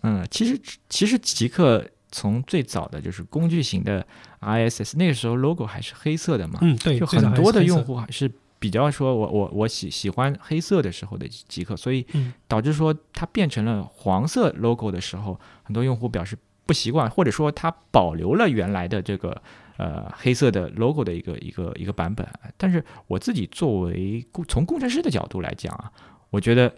[0.03, 4.07] 嗯，其实其实极客从最早的就是工具型的
[4.40, 8.30] ISS，那个时候 logo 还是黑色的嘛，嗯，对，就很多的用户还是。
[8.65, 16.35] 比较说我我我喜喜欢黑色的时候的极客，所以嗯导致说它变成了黄色 logo 的时候，很多用户表示
[16.65, 19.43] 不习惯，或者说它保留了原来的这个
[19.77, 22.27] 呃黑色的 logo 的一个一个一个版本。
[22.57, 25.93] 但是我自己作为工从工程师的角度来讲啊，
[26.31, 26.75] 我觉得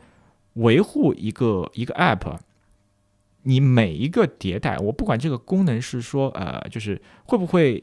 [0.55, 2.37] 维护一个一个 app。
[3.45, 7.81] 你每一个迭代，我不管这个功能是说，呃，就是会不会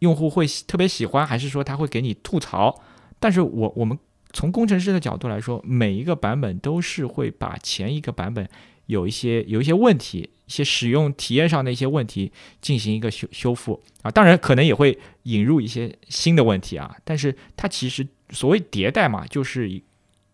[0.00, 2.78] 用户会喜特别喜欢，还是说他会给你吐槽，
[3.18, 3.98] 但是我我们
[4.32, 8.48] 从工程师的角度来说，每一个版本都是会把前一个版本
[8.86, 19.82] 有一些有一些问题，一些使用体验上的一些问题进行一个修修复啊，当然可能也会引入一些新的问题啊，但是它其实所谓迭代嘛，就是一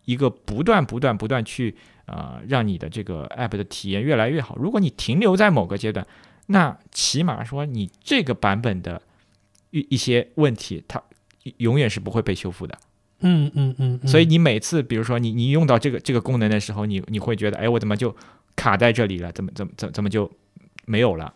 [0.05, 1.75] 一个不断不断不断去
[2.07, 4.57] 呃让你的这个 app 的体验越来越好。
[4.57, 6.05] 如果你停留在某个阶段，
[6.47, 9.01] 那起码说你这个版本的
[9.71, 11.01] 一一些问题，它
[11.59, 12.79] 永远是不会被修复的。
[13.21, 18.15] 嗯嗯嗯，嗯所以你每次，比如说你你用到这个这个功能的时候，你你会觉得，哎，我怎么就
[18.57, 19.31] 卡在这里了？
[19.33, 20.31] 怎么怎么怎么怎么就
[20.87, 21.33] 没有了？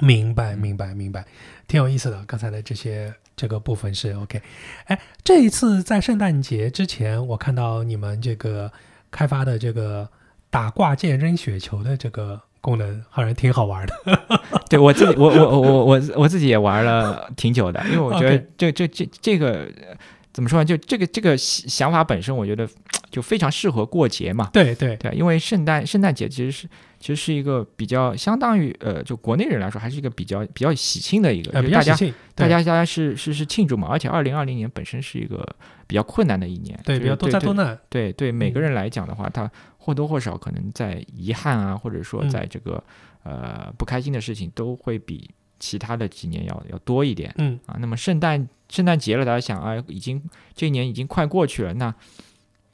[0.00, 1.24] 明白，明白，明白，
[1.66, 2.24] 挺有意思的。
[2.26, 4.40] 刚才的这些这个部分是 OK。
[4.84, 8.70] 哎，这一次在圣诞节之前，我看到你们这个
[9.10, 10.08] 开发的这个
[10.50, 13.94] 打挂件扔雪球的这个功能，好像挺好玩的。
[14.68, 19.96] 对我自己，我我我我我我自己也玩了挺久的，因为我觉得这这这这个呃
[20.32, 20.64] 怎么说呢？
[20.64, 22.68] 就这个这个想想法本身，我觉得
[23.08, 24.50] 就非常适合过节嘛。
[24.52, 33.86] 对对，对，因为圣诞圣诞节其实是其实是一个比较相当于呃，就国内人来说，还是一个比较比较喜庆的一个，呃，大家比较喜庆，对大家大家是是是庆祝嘛。
[33.88, 35.46] 而且二零二零年本身是一个
[35.86, 37.78] 比较困难的一年，对比较多灾多难。
[37.88, 39.48] 对对每个嗯人来讲的话，他
[39.86, 42.82] 或多或少可能在遗憾啊，或者说嗯在这个、
[43.22, 45.30] 呃不开心的事情，都会比
[45.60, 47.76] 其他的几年要要多一点嗯啊。
[47.78, 50.20] 那么圣诞圣诞节了，大家想啊，已经
[50.56, 51.94] 这一年已经快过去了，那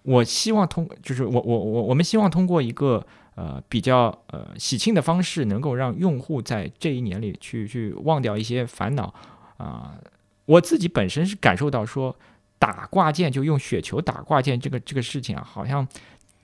[0.05, 9.13] 我希望通就是我我我我们希望通过一个呃比较呃喜庆的方式，能够让用户在这一年里去去忘掉一些烦恼
[9.59, 9.99] 啊、
[10.47, 12.17] 我自己本身是感受到说。
[12.59, 15.85] 打挂件就用雪球打挂件这个这个事情啊，好像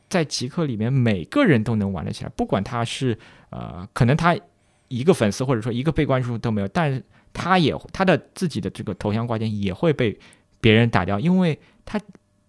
[0.09, 3.18] 在极客里面每个人都能玩得起来，不管他是
[3.50, 4.36] 呃，可能他
[4.88, 7.02] 一个粉丝或者说一个被关注都没有，但是
[7.32, 10.18] 他也他的自己的这个头像挂件也会被
[10.61, 12.00] 别人打掉，因为他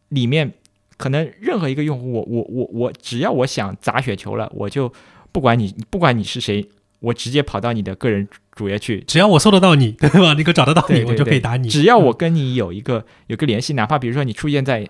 [0.08, 0.52] 里面
[0.98, 4.92] 可能任何一个用户，我我我我只要我想砸雪球了，我就
[5.32, 6.68] 不管你不管你是谁，
[7.02, 10.34] 我直接跑到你的个人主页去只要我搜得到你，对吧？
[10.34, 11.70] 你给我找得到你，对对我就可以打你。
[11.70, 14.88] 只要我嗯跟你有一个有个联系，哪怕比如说你出现在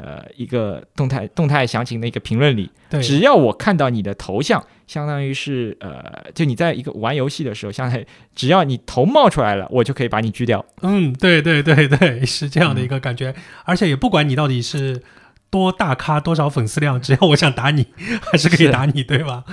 [0.00, 10.64] 呃一个动态动态详情的一个评论里，对只要我看到你的头像，相当于是呃，就你在一个玩游戏的时候，相当于只要你头冒出来了，我就可以把你狙掉。
[10.82, 13.34] 嗯，对对对对，是这嗯样的一个感觉，
[13.64, 15.02] 而且也不管你到底是
[15.50, 17.86] 多大咖、多少粉丝量，只要我想打你，
[18.32, 19.44] 还是可以打你，对吧？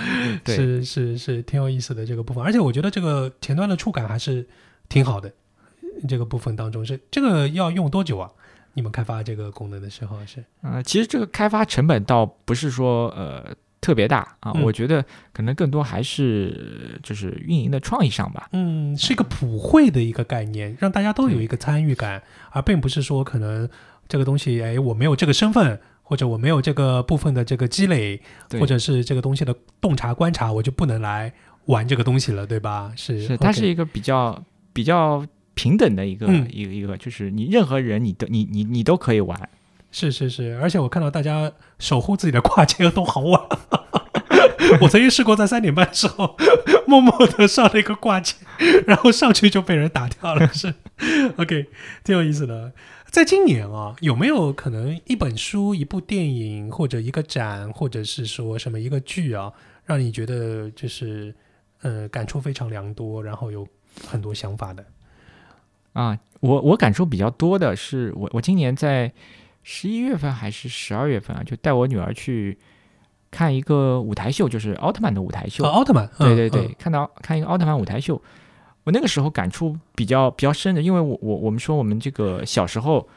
[0.43, 4.47] 对是是是，挺有意思的这个部分，而且我觉得这个前端的触感还是
[4.87, 5.31] 挺好的。
[6.07, 8.29] 这个部分当中是这个要用多久啊？
[8.77, 13.43] 你们开发这个功能的时候是呃，其实这个开发成本倒不是说呃
[13.81, 15.03] 特别大啊，嗯我觉得
[15.33, 18.49] 可能更多还是就是运营的创意上吧。
[18.51, 22.21] 嗯，是一个普惠的一个概念，让大家都有一个参与感，
[22.51, 23.67] 而并不是说可能
[24.07, 28.21] 这个东西，哎，我没有这个身份，或者我没有这个部分的这个积累，
[28.59, 31.33] 或者是这个东西的洞察观察，我就不能来
[31.65, 32.93] 玩这个东西了，对吧？
[32.95, 34.39] 是，是，它是一个比较
[34.71, 35.25] 比较
[35.57, 39.49] 平等的一个、嗯一个一个，就是你任何人你都你你你都可以玩。
[39.91, 43.41] 是是是，而且我看到大家守护自己的挂件都好晚。
[44.81, 46.35] 我曾经试过在三点半的时候，
[46.85, 48.35] 默默的上了一个挂件，
[48.85, 50.47] 然后上去就被人打掉了。
[50.53, 50.73] 是
[51.37, 51.67] ，OK，
[52.03, 52.73] 挺有意思的。
[53.09, 59.51] 在今年啊，有没有可能一本书、一部电影，或者一个展，或者是说什么一个剧啊，
[59.85, 61.33] 让你觉得就是
[61.81, 63.65] 呃感触非常良多，然后有
[64.05, 64.85] 很多想法的？
[65.97, 69.11] 啊，我我感受比较多的是，我我今年在
[69.63, 72.55] 十一月份还是十二月份啊，就带我女儿去
[73.31, 75.65] 看一个舞台秀，就是奥特曼的舞台秀。
[75.65, 78.21] 哦，奥特曼，嗯对对对，嗯看到看一个奥特曼舞台秀，
[78.83, 83.09] 我那个时候感触比较比较深的，因为我我我们说我们这个小时候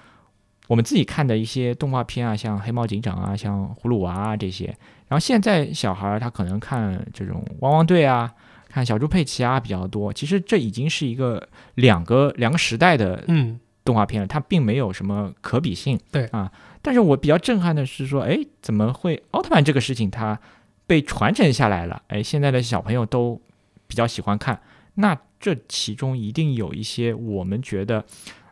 [0.68, 4.64] 我们自己看的一些动画片啊，像黑猫警长啊，像葫芦娃啊这些，
[5.06, 8.32] 然后现在小孩儿他可能看这种汪汪队啊。
[8.70, 15.98] 看小猪佩奇啊比较多，其实这已经是一个两个两个时代的嗯动画片了，它并没有什么可比性。
[16.12, 16.50] 对啊，
[16.80, 20.38] 但是我比较震撼的是说，哎，怎么会奥特曼这个事情它
[20.86, 22.02] 被传承下来了？
[22.08, 23.40] 哎，现在的小朋友都
[23.86, 24.60] 比较喜欢看，
[24.94, 28.04] 那这其中一定有一些我们觉得，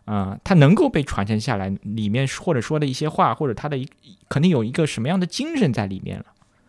[0.07, 3.87] 呃，它能够被传承下来，里面或者说的一些话，或者它的一
[4.29, 6.25] 肯定有一个什么样的精神在里面了。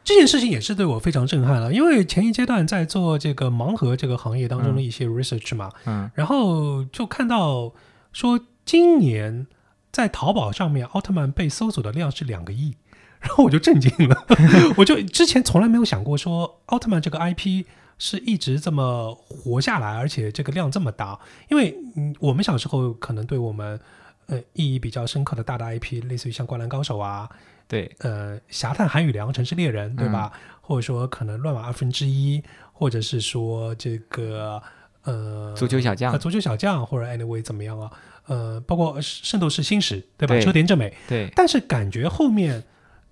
[0.10, 6.10] 这件事情也是对我非常震撼了，因为前一阶段在做这个盲盒这个行业当中的一些 research 嘛，嗯。
[6.16, 7.72] 然后就看到
[8.12, 9.46] 说今年
[9.92, 12.74] 在淘宝上面奥特曼被搜索的量是两个亿，
[13.20, 14.26] 然后我就震惊了，
[14.78, 17.66] 我就之前从来没有想过说奥特曼这个 IP
[18.00, 21.20] 是一直这么活下来，而且这个量这么大，
[21.52, 23.80] 因为嗯我们小时候可能对我们
[24.26, 27.30] 呃意义比较深刻的大的 IP，类似于像灌篮高手啊，
[27.70, 30.34] 对，呃，侠探韩语良、城市猎人，对吧？
[30.60, 32.44] 或者说可能乱马二分之一，
[32.74, 34.62] 或者是说这个
[35.04, 37.92] 呃足球小将呃，足球小将，或者 anyway 怎么样啊？
[38.26, 40.34] 呃，包括圣斗士星矢，对吧？
[40.34, 42.64] 对车田正美，对，但是感觉后面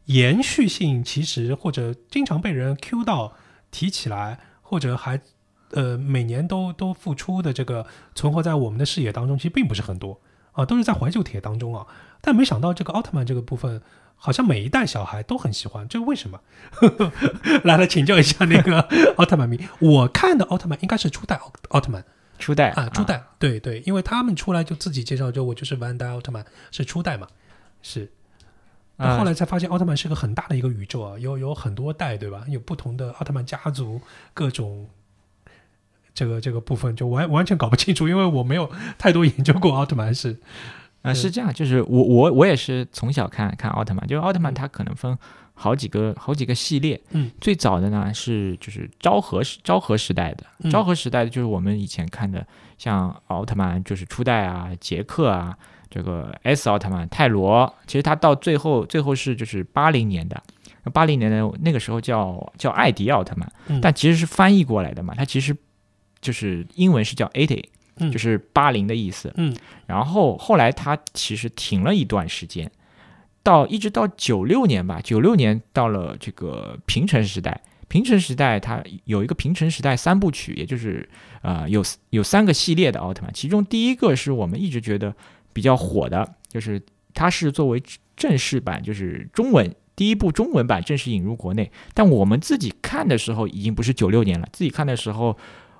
[0.05, 3.33] 延续性其实或者经常被人 Q 到
[3.69, 5.21] 提起来，或者还
[5.71, 7.85] 呃每年都都复出的这个
[8.15, 10.19] 存活在我们的视野当中，其实并不是很多
[10.53, 11.85] 啊，都是在怀旧帖当中啊。
[12.21, 13.81] 但没想到这个奥特曼这个部分，
[14.17, 16.41] 好像每一代小孩都很喜欢，这是为什么？
[17.63, 18.81] 来来请教一下那个
[19.17, 19.57] 奥特曼迷。
[19.79, 22.03] 我看的奥特曼应该是初代奥奥特曼
[22.39, 27.27] 初代啊，初代，对对，因为他们出来就自己介绍，就我就是万代奥特曼是初代嘛，
[27.81, 28.11] 是。
[28.97, 32.43] 那啊后来才发现，奥特曼是个很大的一个宇宙啊，有有很多代，对吧？
[32.49, 34.01] 有不同的奥特曼家族，
[34.33, 34.89] 各种
[36.13, 40.37] 这个这个部分就完完全搞不清楚，因为我没有太多研究过奥特曼是。
[41.03, 44.55] 呃，是这样，就是我我我也是从小看看奥特曼，就是奥特曼嗯。
[44.55, 45.17] 它可能分
[45.53, 50.69] 好几个好几个系列，嗯，最早的呢是就是昭和时昭和时代的，嗯。
[50.69, 52.45] 昭和时代的就是我们以前看的，
[52.77, 55.57] 像奥特曼就是初代啊，杰克啊，
[55.89, 60.41] 这个 S 奥特曼泰罗，其实它到最后最后是就是八零年的。
[60.93, 63.81] 八零年的那个时候叫叫艾迪奥特曼，嗯。
[63.81, 65.55] 但其实是翻译过来的嘛，它其实
[66.21, 67.63] 就是英文是叫 eighty，
[67.99, 69.33] 嗯就是八零的意思。
[69.37, 72.69] 嗯然后后来他其实停了一段时间，
[73.43, 77.61] 到一直到九六年吧，九六年到了这个平成时代。
[77.89, 81.07] 平成时代它有一个平成时代三部曲，也就是
[81.41, 85.15] 呃有有三个系列的奥特曼，其中第一个是我们一直觉得
[85.53, 86.81] 比较火的，就是
[87.13, 87.81] 它是作为
[88.17, 95.37] 正式版，就是中文第一部中文版正式引入国内，但我们自己看的时候已经不是九六年了，自己看的时候。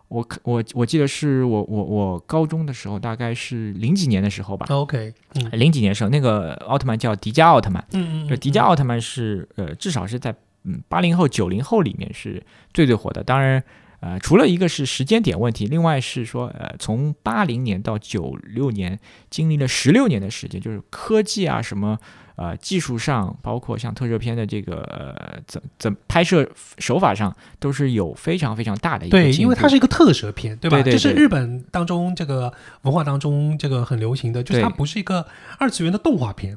[0.09, 10.33] 我看我我记得是我我我高中的时候，大概是零几年的时候吧，，OK，嗯零几年的时候，那个奥特曼叫迪迦奥特曼，嗯嗯，就迪迦奥特曼是呃至少是在
[10.63, 12.41] 嗯八零后九零后里面是
[12.73, 13.23] 最最火的。
[13.23, 13.61] 当然，
[13.99, 18.97] 呃除了一个是时间点问题，另外是说呃从八零年到九六年
[19.29, 21.99] 经历了十六年的时间，就是科技啊什么。
[22.37, 30.77] 呃，技术上，包括像特摄片的这个呃怎怎拍摄手法上，都是有非常非常大的一个对，进因为它是一个特摄片，对吧？
[30.77, 35.25] 对对这是日本当中这个文化当中这个很流行的，就是它不是一个
[35.57, 36.55] 二次元的动画片，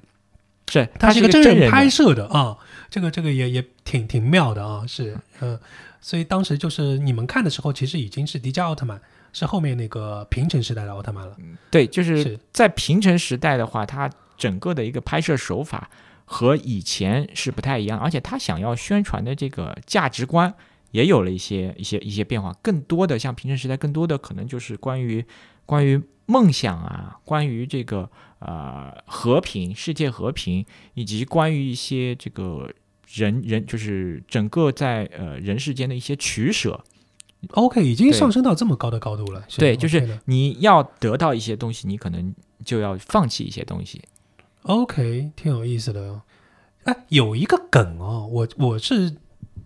[0.71, 2.59] 是它是一个真人拍摄的啊，
[2.91, 5.59] 这个这个也也挺挺妙的啊，是嗯、
[6.03, 9.01] 所以当时就是你们看的时候，其实已经是迪迦奥特曼，
[9.33, 11.35] 是后面那个平成时代的奥特曼了，
[11.71, 12.39] 对，就是是。
[12.53, 14.11] 在平成时代的话，它
[14.41, 15.91] 整个的一个拍摄手法
[16.25, 20.55] 和以前是不太一样，而且他想要宣传的这个价值观
[20.93, 22.57] 也有了一些一些一些变化。
[22.63, 25.23] 更多的像平成时代，更多的可能就是关于
[25.67, 30.65] 关于梦想啊，关于这个呃和平、世界和平，
[30.95, 32.73] 以及关于一些这个
[33.13, 36.83] 人人就是整个在呃人世间的一些取舍。
[37.53, 39.43] OK，已经上升到这么高的高度了。
[39.59, 42.35] 对，就是你要得到一些东西，你可能
[42.65, 44.01] 就要放弃一些东西。
[44.63, 46.23] OK，挺有意思的哦。
[46.85, 49.17] 哎，有一个梗哦，我我是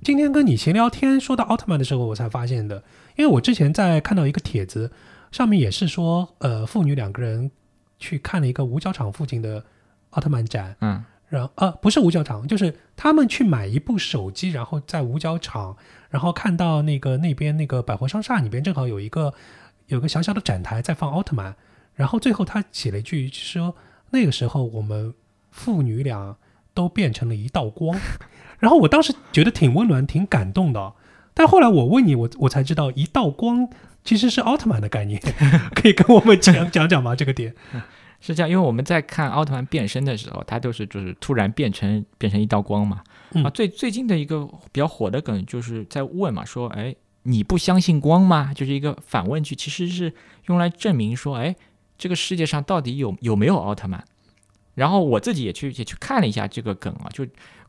[0.03, 2.83] 今天跟你闲聊天说到奥特曼的时候，我才发现的。
[3.17, 4.91] 因为我之前在看到一个帖子，
[5.31, 7.51] 上面也是说，呃，父女两个人
[7.99, 9.65] 去看了一个五角场附近的
[10.11, 15.77] 奥特曼展，嗯，然后呃不是五角场，就是他们去买一部手机，然后在五角场，
[16.11, 19.33] 然后看到那个那边那个百货商厦里边正好有一个
[19.87, 21.55] 有个小小的展台在放奥特曼，
[21.95, 23.75] 然后最后他写了一句说
[24.15, 25.13] 那个时候我们
[25.51, 26.37] 父女俩
[26.73, 27.99] 都变成了一道光，
[28.61, 30.95] 然后我当时觉得挺温暖、挺感动的哦，
[31.35, 33.69] 但后来我问你，我我才知道一道光
[34.05, 35.21] 其实是奥特曼的概念，
[35.75, 37.17] 可以跟我们讲讲讲吗？
[37.17, 37.53] 这个点？
[38.21, 43.03] 是这样，因为我们在看奥特曼变身的时候，他都是就是突然变成变成一道光嘛。
[43.33, 46.95] 嗯啊，最最近的一个比较火的梗就是在问嘛，说哎
[47.25, 48.53] 你不相信光吗？
[48.55, 50.15] 就是一个反问句，其实是
[50.47, 51.55] 用来证明说，哎
[51.97, 54.03] 这个世界上到底有有没有奥特曼？
[54.75, 57.27] 然后我自己也去也去看了一下这个梗啊，就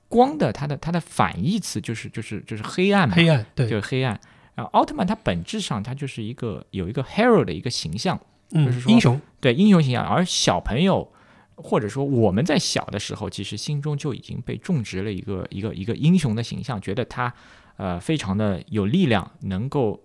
[0.07, 4.19] 光的它的它的反义词就是就是就是黑暗嘛，黑暗对就是黑暗。
[4.55, 8.19] 然后奥特曼它本质上它就是一个有一个 hero 的一个形象，
[8.51, 11.11] 嗯就是，说英雄，对英雄形象，而小朋友
[11.55, 17.33] 或者说我们在小的时候，其实心中就已经被种植了一个一个一个英雄的形象，觉得他
[17.77, 20.01] 呃非常的有力量，能够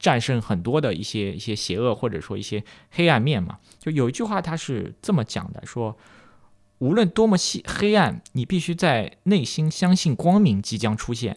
[0.00, 3.58] 战胜很多的一些一些邪恶或者说一些黑暗面嘛。
[3.78, 5.96] 就有一句话他是这么讲的，说
[6.78, 11.36] 无论多么细黑暗，你必须在内心相信光明即将出现，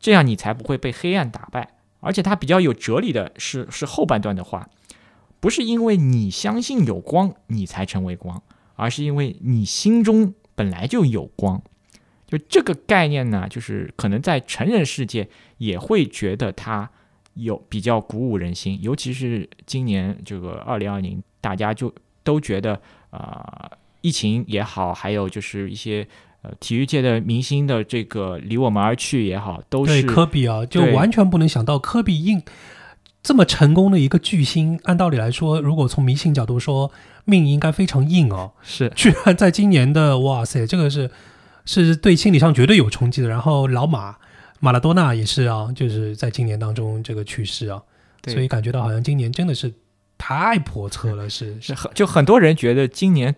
[0.00, 1.76] 这样你才不会被黑暗打败。
[2.00, 4.70] 而且他比较有哲理的是是后半段的话，
[5.38, 8.42] 不是因为你相信有光，你才成为光，
[8.76, 11.62] 而是因为你心中本来就有光。
[12.26, 15.28] 就这个概念呢，就是可能在成人世界
[15.58, 16.90] 也会觉得它
[17.42, 22.74] 有比较鼓舞人心，尤其是今年这个二零二零，大家就都觉得
[23.10, 23.70] 啊、呃
[24.02, 26.08] 疫情也好，还有就是一些
[26.40, 32.42] 呃体育界的明星的这个离我们而去也好，都对是科比啊，就完全不能想到科比硬
[33.22, 36.90] 这么成功的一个巨星，按道理来说，如果从迷信角度说，
[37.26, 41.10] 命应该非常硬哦，是 居然在今年的哇塞，这个是
[41.66, 43.28] 是对心理上绝对有冲击的。
[43.28, 44.16] 然后老马
[44.60, 47.82] 马拉多纳也是啊，就是在今年当中这个去世啊，
[48.22, 49.72] 对所以感觉到好像今年真的是
[50.16, 53.34] 太叵测了，是 是很就很多人觉得今年，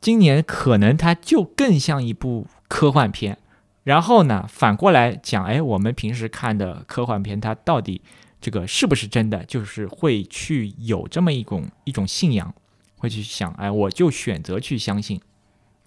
[0.00, 3.38] 今年可能它就更像一部科幻片。
[3.84, 8.00] 然后呢，反过来讲，哎，我们平时看的科幻片，它到底
[8.40, 9.44] 这个是不是真的？
[9.44, 12.54] 就是会去有这么一种一种信仰，
[12.96, 15.20] 会去想，哎，我就选择去相信。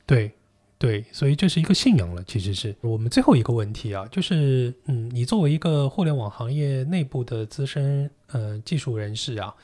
[0.06, 0.32] 对
[0.80, 2.24] 对，所以这是一个信仰了。
[2.26, 9.56] 其实是我们最后一个问题啊，就是嗯，你作为一个互联网行业内部的资深呃技术人士啊，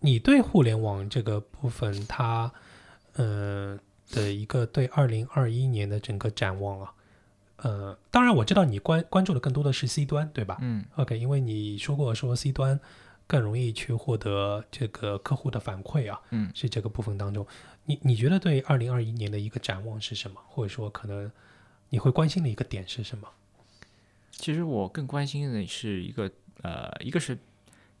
[0.00, 2.50] 你对互联网这个部分它
[3.16, 3.78] 呃
[4.12, 6.92] 的一个对二零二一年的整个展望啊，
[7.56, 10.56] 呃，当然我知道你关关注的更多的是 C 端，对吧？
[10.62, 12.80] 嗯 OK，因为你说过说 C 端
[13.26, 17.46] 更容易去获得这个客户的反馈啊，嗯是这个部分当中，
[17.84, 20.40] 你你觉得对二零二一年的一个展望是什么？
[20.46, 21.30] 或者说可能
[21.90, 23.28] 你会关心的一个点是什么？
[24.30, 26.30] 其实我更关心的是一个
[26.62, 27.38] 呃，一个是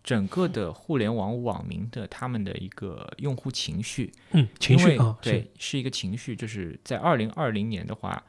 [0.04, 8.22] 整个的互联网网民的他们的一个用户情绪，嗯，情绪啊，对，是一个情绪，就是在二零二零年的话，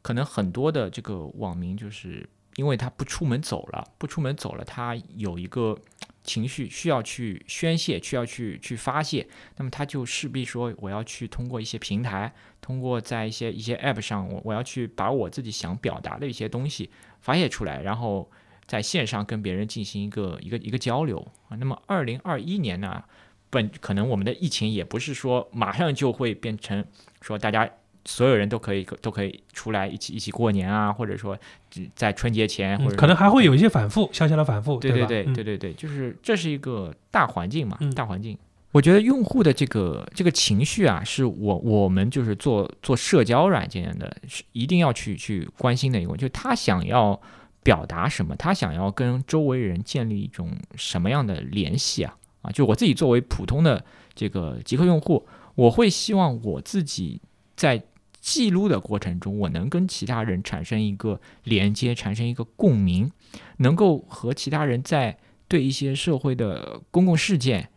[0.00, 2.26] 可能很多的这个网民就是
[2.56, 5.76] 因为他不出门走了，不出门走了，他有一个
[6.24, 18.30] 情绪需要去宣泄，需要去去发泄，那么他就势必说我要去通过一些平台，通过在一些一些 App 上，我我要去把我自己想表达的一些东西发泄出来，然后
[18.66, 21.18] 在线上跟别人进行一个一个一个交流
[21.48, 21.56] 啊。
[21.56, 23.02] 那么二零二一年呢？
[23.50, 26.82] 本可能我们的疫情也不是说马上就会变成
[27.20, 27.68] 说大家
[28.04, 31.38] 所有人都可以都可以出来一起一起过年啊，或者说
[31.70, 35.06] 只在春节前，或者嗯可能还会有一些反复，小小的反复，对吧？
[35.06, 38.36] 嗯对对对对，就是这是一个大环境嘛，嗯大环境。
[38.72, 47.20] 我觉得用户的这个这个情绪啊，是我我们就是做做社交软件的，是一定要去去关心的一个问题，就是他想要
[47.62, 52.50] 表达什么，他想要跟周围人建立一种什么样的联系啊啊！
[52.50, 53.84] 就我自己作为普通的
[54.14, 57.20] 这个极客用户，我会希望我自己
[57.54, 57.82] 在
[58.22, 63.10] 记录的过程中，我能跟其他人产生一个连接，产生一个共鸣，
[63.58, 65.18] 能够和其他人在
[65.48, 67.68] 对一些社会的公共事件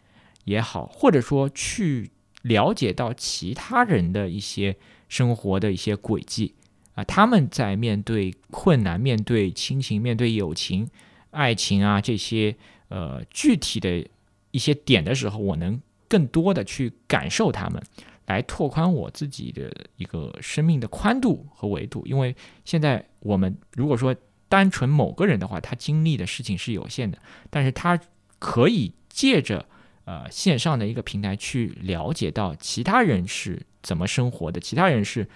[0.43, 2.11] 也好，或者说去
[2.43, 4.77] 了解到其他人的一些
[5.09, 6.53] 生活的一些轨迹
[6.93, 10.87] 啊，他们在面对困难、面对亲情、面对友情、
[11.31, 12.55] 爱情啊这些
[12.89, 14.07] 呃具体的
[14.51, 17.81] 一些点的时候，我能更多的去感受他们，
[18.25, 22.05] 来拓宽我自己的一个生命的宽度和维度。
[22.05, 24.15] 因为现在我们如果说
[24.47, 27.17] 单纯某个人的话，他经历的事情是有限的，
[27.49, 27.99] 但是他
[28.39, 29.65] 可以借着
[30.05, 35.27] 呃线上的一个平台去了解到其他人是怎么生活的，其他人是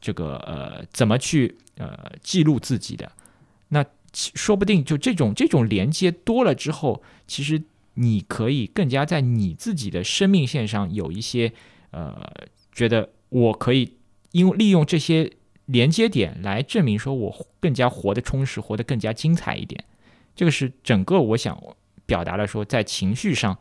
[0.00, 3.10] 这个呃怎么去呃记录自己的。
[3.68, 7.62] 那说不定就这种这种连接多了之后，其实
[7.94, 11.52] 你可以更加在你自己的生命线上有一些
[11.92, 12.20] 呃
[12.72, 13.96] 觉得我可以
[14.32, 15.30] 因为利用这些
[15.66, 19.84] 连接点来证明说我更加活得充实，活得更加精彩一点。
[20.34, 21.56] 这个是整个我想
[22.04, 23.58] 表达的说，在情绪上，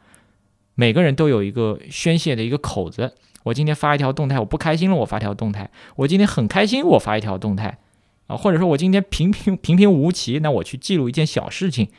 [0.74, 3.14] 每个人都有一个宣泄的一个口子。
[3.44, 5.66] 我今天发一条动态，我不开心了，我发条动态；
[5.96, 7.80] 我今天很开心，我发一条动态
[8.28, 11.90] 啊，或者说我今天平平平平无奇，那我去记录一件小事情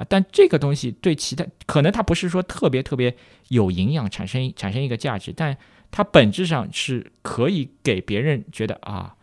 [0.00, 0.06] 啊。
[0.08, 3.14] 但这个东西对其他可能它不是说特别特别
[3.48, 5.56] 有营养，产生产生一个价值，但
[5.90, 9.16] 它本质上是可以给别人觉得啊，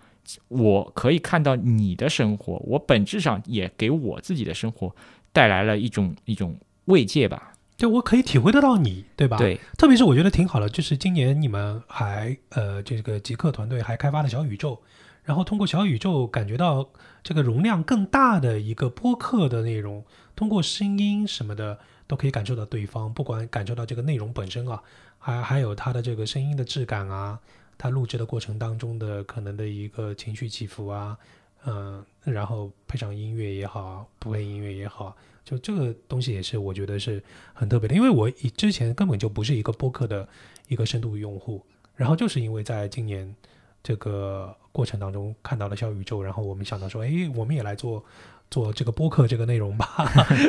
[0.49, 4.95] 我可以看到你的生活，我本质上也给我自己的生活
[5.31, 7.53] 带来了一种一种慰藉吧。
[7.77, 9.37] 对我可以体会得到你，对吧？。
[9.37, 14.81] 对，特别是我觉得挺好的，就是今年你们还呃这个极客团队还开发了小宇宙，
[15.23, 16.89] 然后通过小宇宙感觉到
[17.21, 20.03] 这个容量更大的一个播客的内容，
[20.37, 24.81] 通过声音什么的都可以感受到对方，不管感受到这个内容本身啊，
[25.17, 27.39] 还还有他的这个声音的质感啊，
[27.77, 31.17] 他录制的过程当中的可能的一个情绪起伏啊，
[31.65, 37.21] 嗯、然后配上音乐也好，不配音乐也好，就这个东西也是我觉得是
[37.53, 40.29] 很特别的，因为我以之前根本就不是一个播客的
[40.67, 41.65] 一个深度用户，
[41.95, 43.35] 然后就是因为在今年
[43.81, 48.05] 这个过程当中看到了小宇宙，然后我们想到说，哎，我们也来做
[48.49, 49.85] 做这个播客这个内容吧。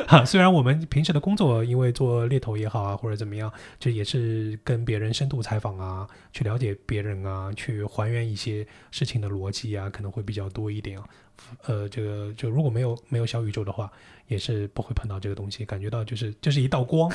[0.06, 11.04] 哈， 虽然我们平时的工作因为做猎头也好啊，或者怎么样，这也是跟别人深度采访啊，去了解别人啊，去还原一些事情的逻辑啊，可能会比较多一点啊。
[11.66, 13.90] 呃，这个就如果没有没有小宇宙的话，
[14.26, 17.08] 也是不会碰到这个东西，感觉到就是就是一道光，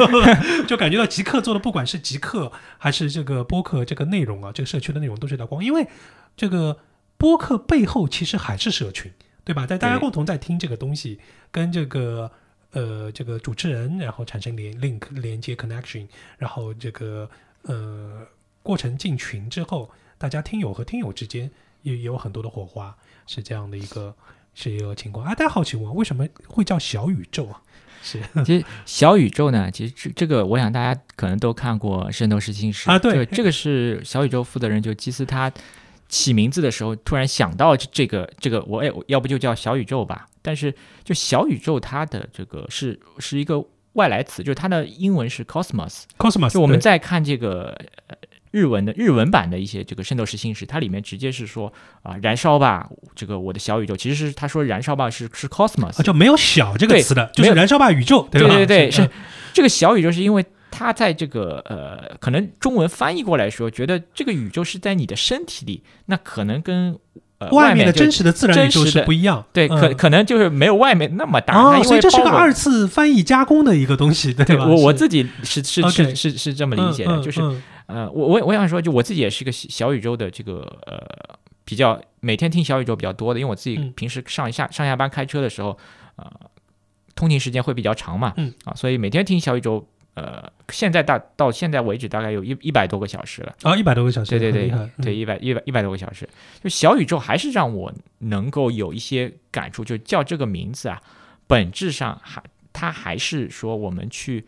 [0.66, 5.86] 就感觉到极客做的，不管是极客还是这个播客这个内容啊，这个社区的内容都是一道光，因为
[6.34, 6.78] 这个
[7.18, 9.12] 播客背后其实还是社群，
[9.48, 9.66] 对吧？
[9.66, 11.18] 在大家共同在听这个东西，
[11.50, 12.30] 跟这个
[12.72, 17.26] 呃这个主持人，然后产生连 link 连接 connection，然后这个
[17.62, 18.26] 呃
[18.62, 22.94] 过程进群之后，大家听友和听友之间也也有很多的火花，
[23.26, 24.14] 是这样的一个
[24.52, 25.34] 是一个情况啊。
[25.34, 27.62] 大家好奇我，为什么会叫小宇宙啊？
[28.02, 35.50] 是其实小宇宙呢，其实这这个，我想大家可能都看过《圣斗士星矢》啊对这个是小宇宙负责人就基斯他
[36.08, 40.26] 起名字的时候突然想到这这个这个，我哎，我要不就叫小宇宙吧？
[40.42, 48.16] 但是就小宇宙它的这个是是一个外来词，就是它的英文是 cosmos，Cosmos，就我们对在看这个呃
[48.50, 51.70] 日文的日文版的一些这个《圣斗士星矢》，它里面直接是说
[52.02, 58.54] 啊、燃烧吧，这个我的小宇宙，其实是他说燃烧吧是是 cosmos，啊，就没有小这个词的，就是燃烧吧宇宙，对吧？
[58.54, 59.10] 对对，是嗯
[59.52, 66.98] 这个小宇宙是因为它在这个呃，可能中文翻译过来说，觉得这个宇宙是在你的身体里，那可能跟
[67.38, 69.96] 呃外面的真实的自然宇宙不一样，对，可嗯。
[69.96, 74.64] 可能就是没有外面那么大，它哦，因所以这是个二次翻译加工的一个东西，对对吧？
[74.64, 74.70] 是。
[74.70, 77.62] 我我自己是是是是是这么理解的，就是嗯。
[77.86, 81.00] 呃，我我我想说，就我自己也是一个小小宇宙的这个呃
[81.64, 83.90] 比较每天听小宇宙比较多的，因为我自己嗯。
[83.96, 85.78] 平时上下上下班开车的时候，
[86.16, 86.30] 呃，
[87.14, 88.52] 通勤时间会比较长嘛，嗯。
[88.64, 89.88] 啊，所以每天听小宇宙，
[90.18, 94.68] 呃，现在大到现在为止大概有一一百多个小时了，啊，一百多个小时，对对对
[95.00, 95.14] 对，嗯。
[95.14, 96.28] 一百一百一百多个小时，
[96.60, 101.00] 就小宇宙还是让我能够有一些感触，就叫这个名字啊，
[101.46, 102.42] 本质上还
[102.72, 104.44] 它还是说我们去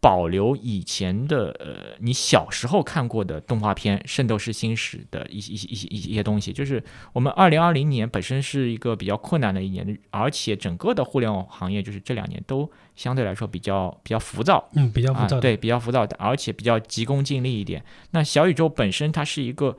[0.00, 6.82] 保留以前的呃你小时候看过的动画片《圣斗士星矢》的一些一些一些一些东西，就是
[7.12, 17.84] 我们二零二零年本身是一个比较困难的一年，而且整个的互联网行业就是这两年都相对来说比较比较浮躁，嗯，比较浮躁啊，对，比较浮躁，而且比较急功近利一点。
[18.12, 19.76] 那小宇宙本身它是一个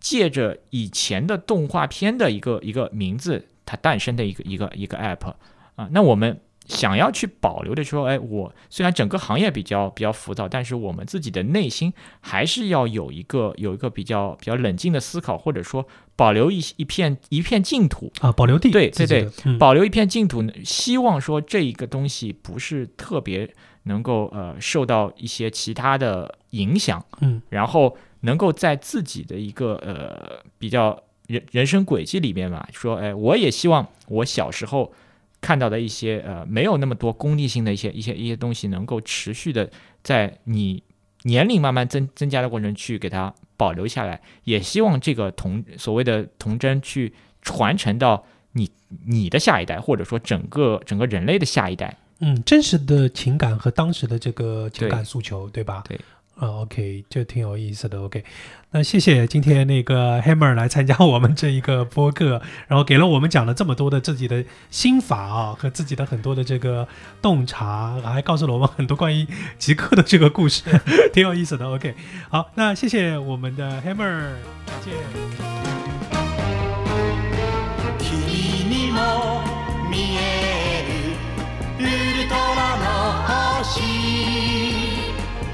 [0.00, 5.34] 借着以前的动画片的一个一个名字，它诞生的一个一个一个 app
[5.76, 5.88] 啊。
[5.92, 6.40] 那我们
[6.70, 19.58] 想要去保留的说，哎，我虽然整个行业比较比较浮躁，但是我们自己的内心还是要有一个有一个比较比较冷静的思考，或者说保留一一片一片净土，啊，保留地，对对对嗯。
[19.58, 23.52] 保留一片净土，希望说这一个东西不是特别
[23.82, 34.92] 能够呃受到一些其他的影响，嗯，然后能够在自己的一个呃比较人人生轨迹里面吧，说哎，我也希望我小时候
[35.40, 39.70] 看到的一些呃没有那么多功利性的一些一些一些东西，能够持续的
[40.02, 40.82] 在你
[41.22, 47.12] 年龄慢慢增增加的过程去给它保留下来，也希望这个童所谓的童真去
[47.42, 48.70] 传承到你
[49.06, 51.96] 你的下一代，或者说整个整个人类的下一代。
[52.20, 55.82] 嗯，真实的情感和当时的这个情感诉求，对吧？
[55.88, 55.98] 对。
[56.36, 58.00] 啊、o k 就挺有意思的。
[58.00, 58.24] OK，
[58.70, 66.88] 那谢谢今天那个 Hammer 来参加我们这一个播客，然后给了我们讲了这么多的自己的心法啊，和自己的很多的这个
[67.20, 69.26] 洞察，还告诉了我们很多关于
[69.58, 70.62] 极客的这个故事，
[71.12, 71.68] 挺有意思的。
[71.68, 71.94] OK，
[72.30, 74.32] 好，那谢谢我们的 Hammer，
[74.66, 74.94] 再见。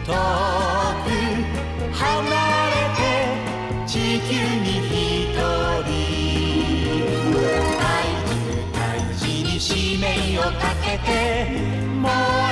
[0.06, 0.16] 遠く
[1.92, 2.00] 離
[2.70, 3.02] れて
[3.88, 3.90] 地
[4.20, 4.30] 球
[4.62, 5.90] に一人。
[7.76, 7.84] 大
[8.24, 8.30] 事
[8.72, 8.78] 大
[9.16, 10.04] 事に使命
[10.38, 11.10] をかけて
[12.00, 12.45] 燃え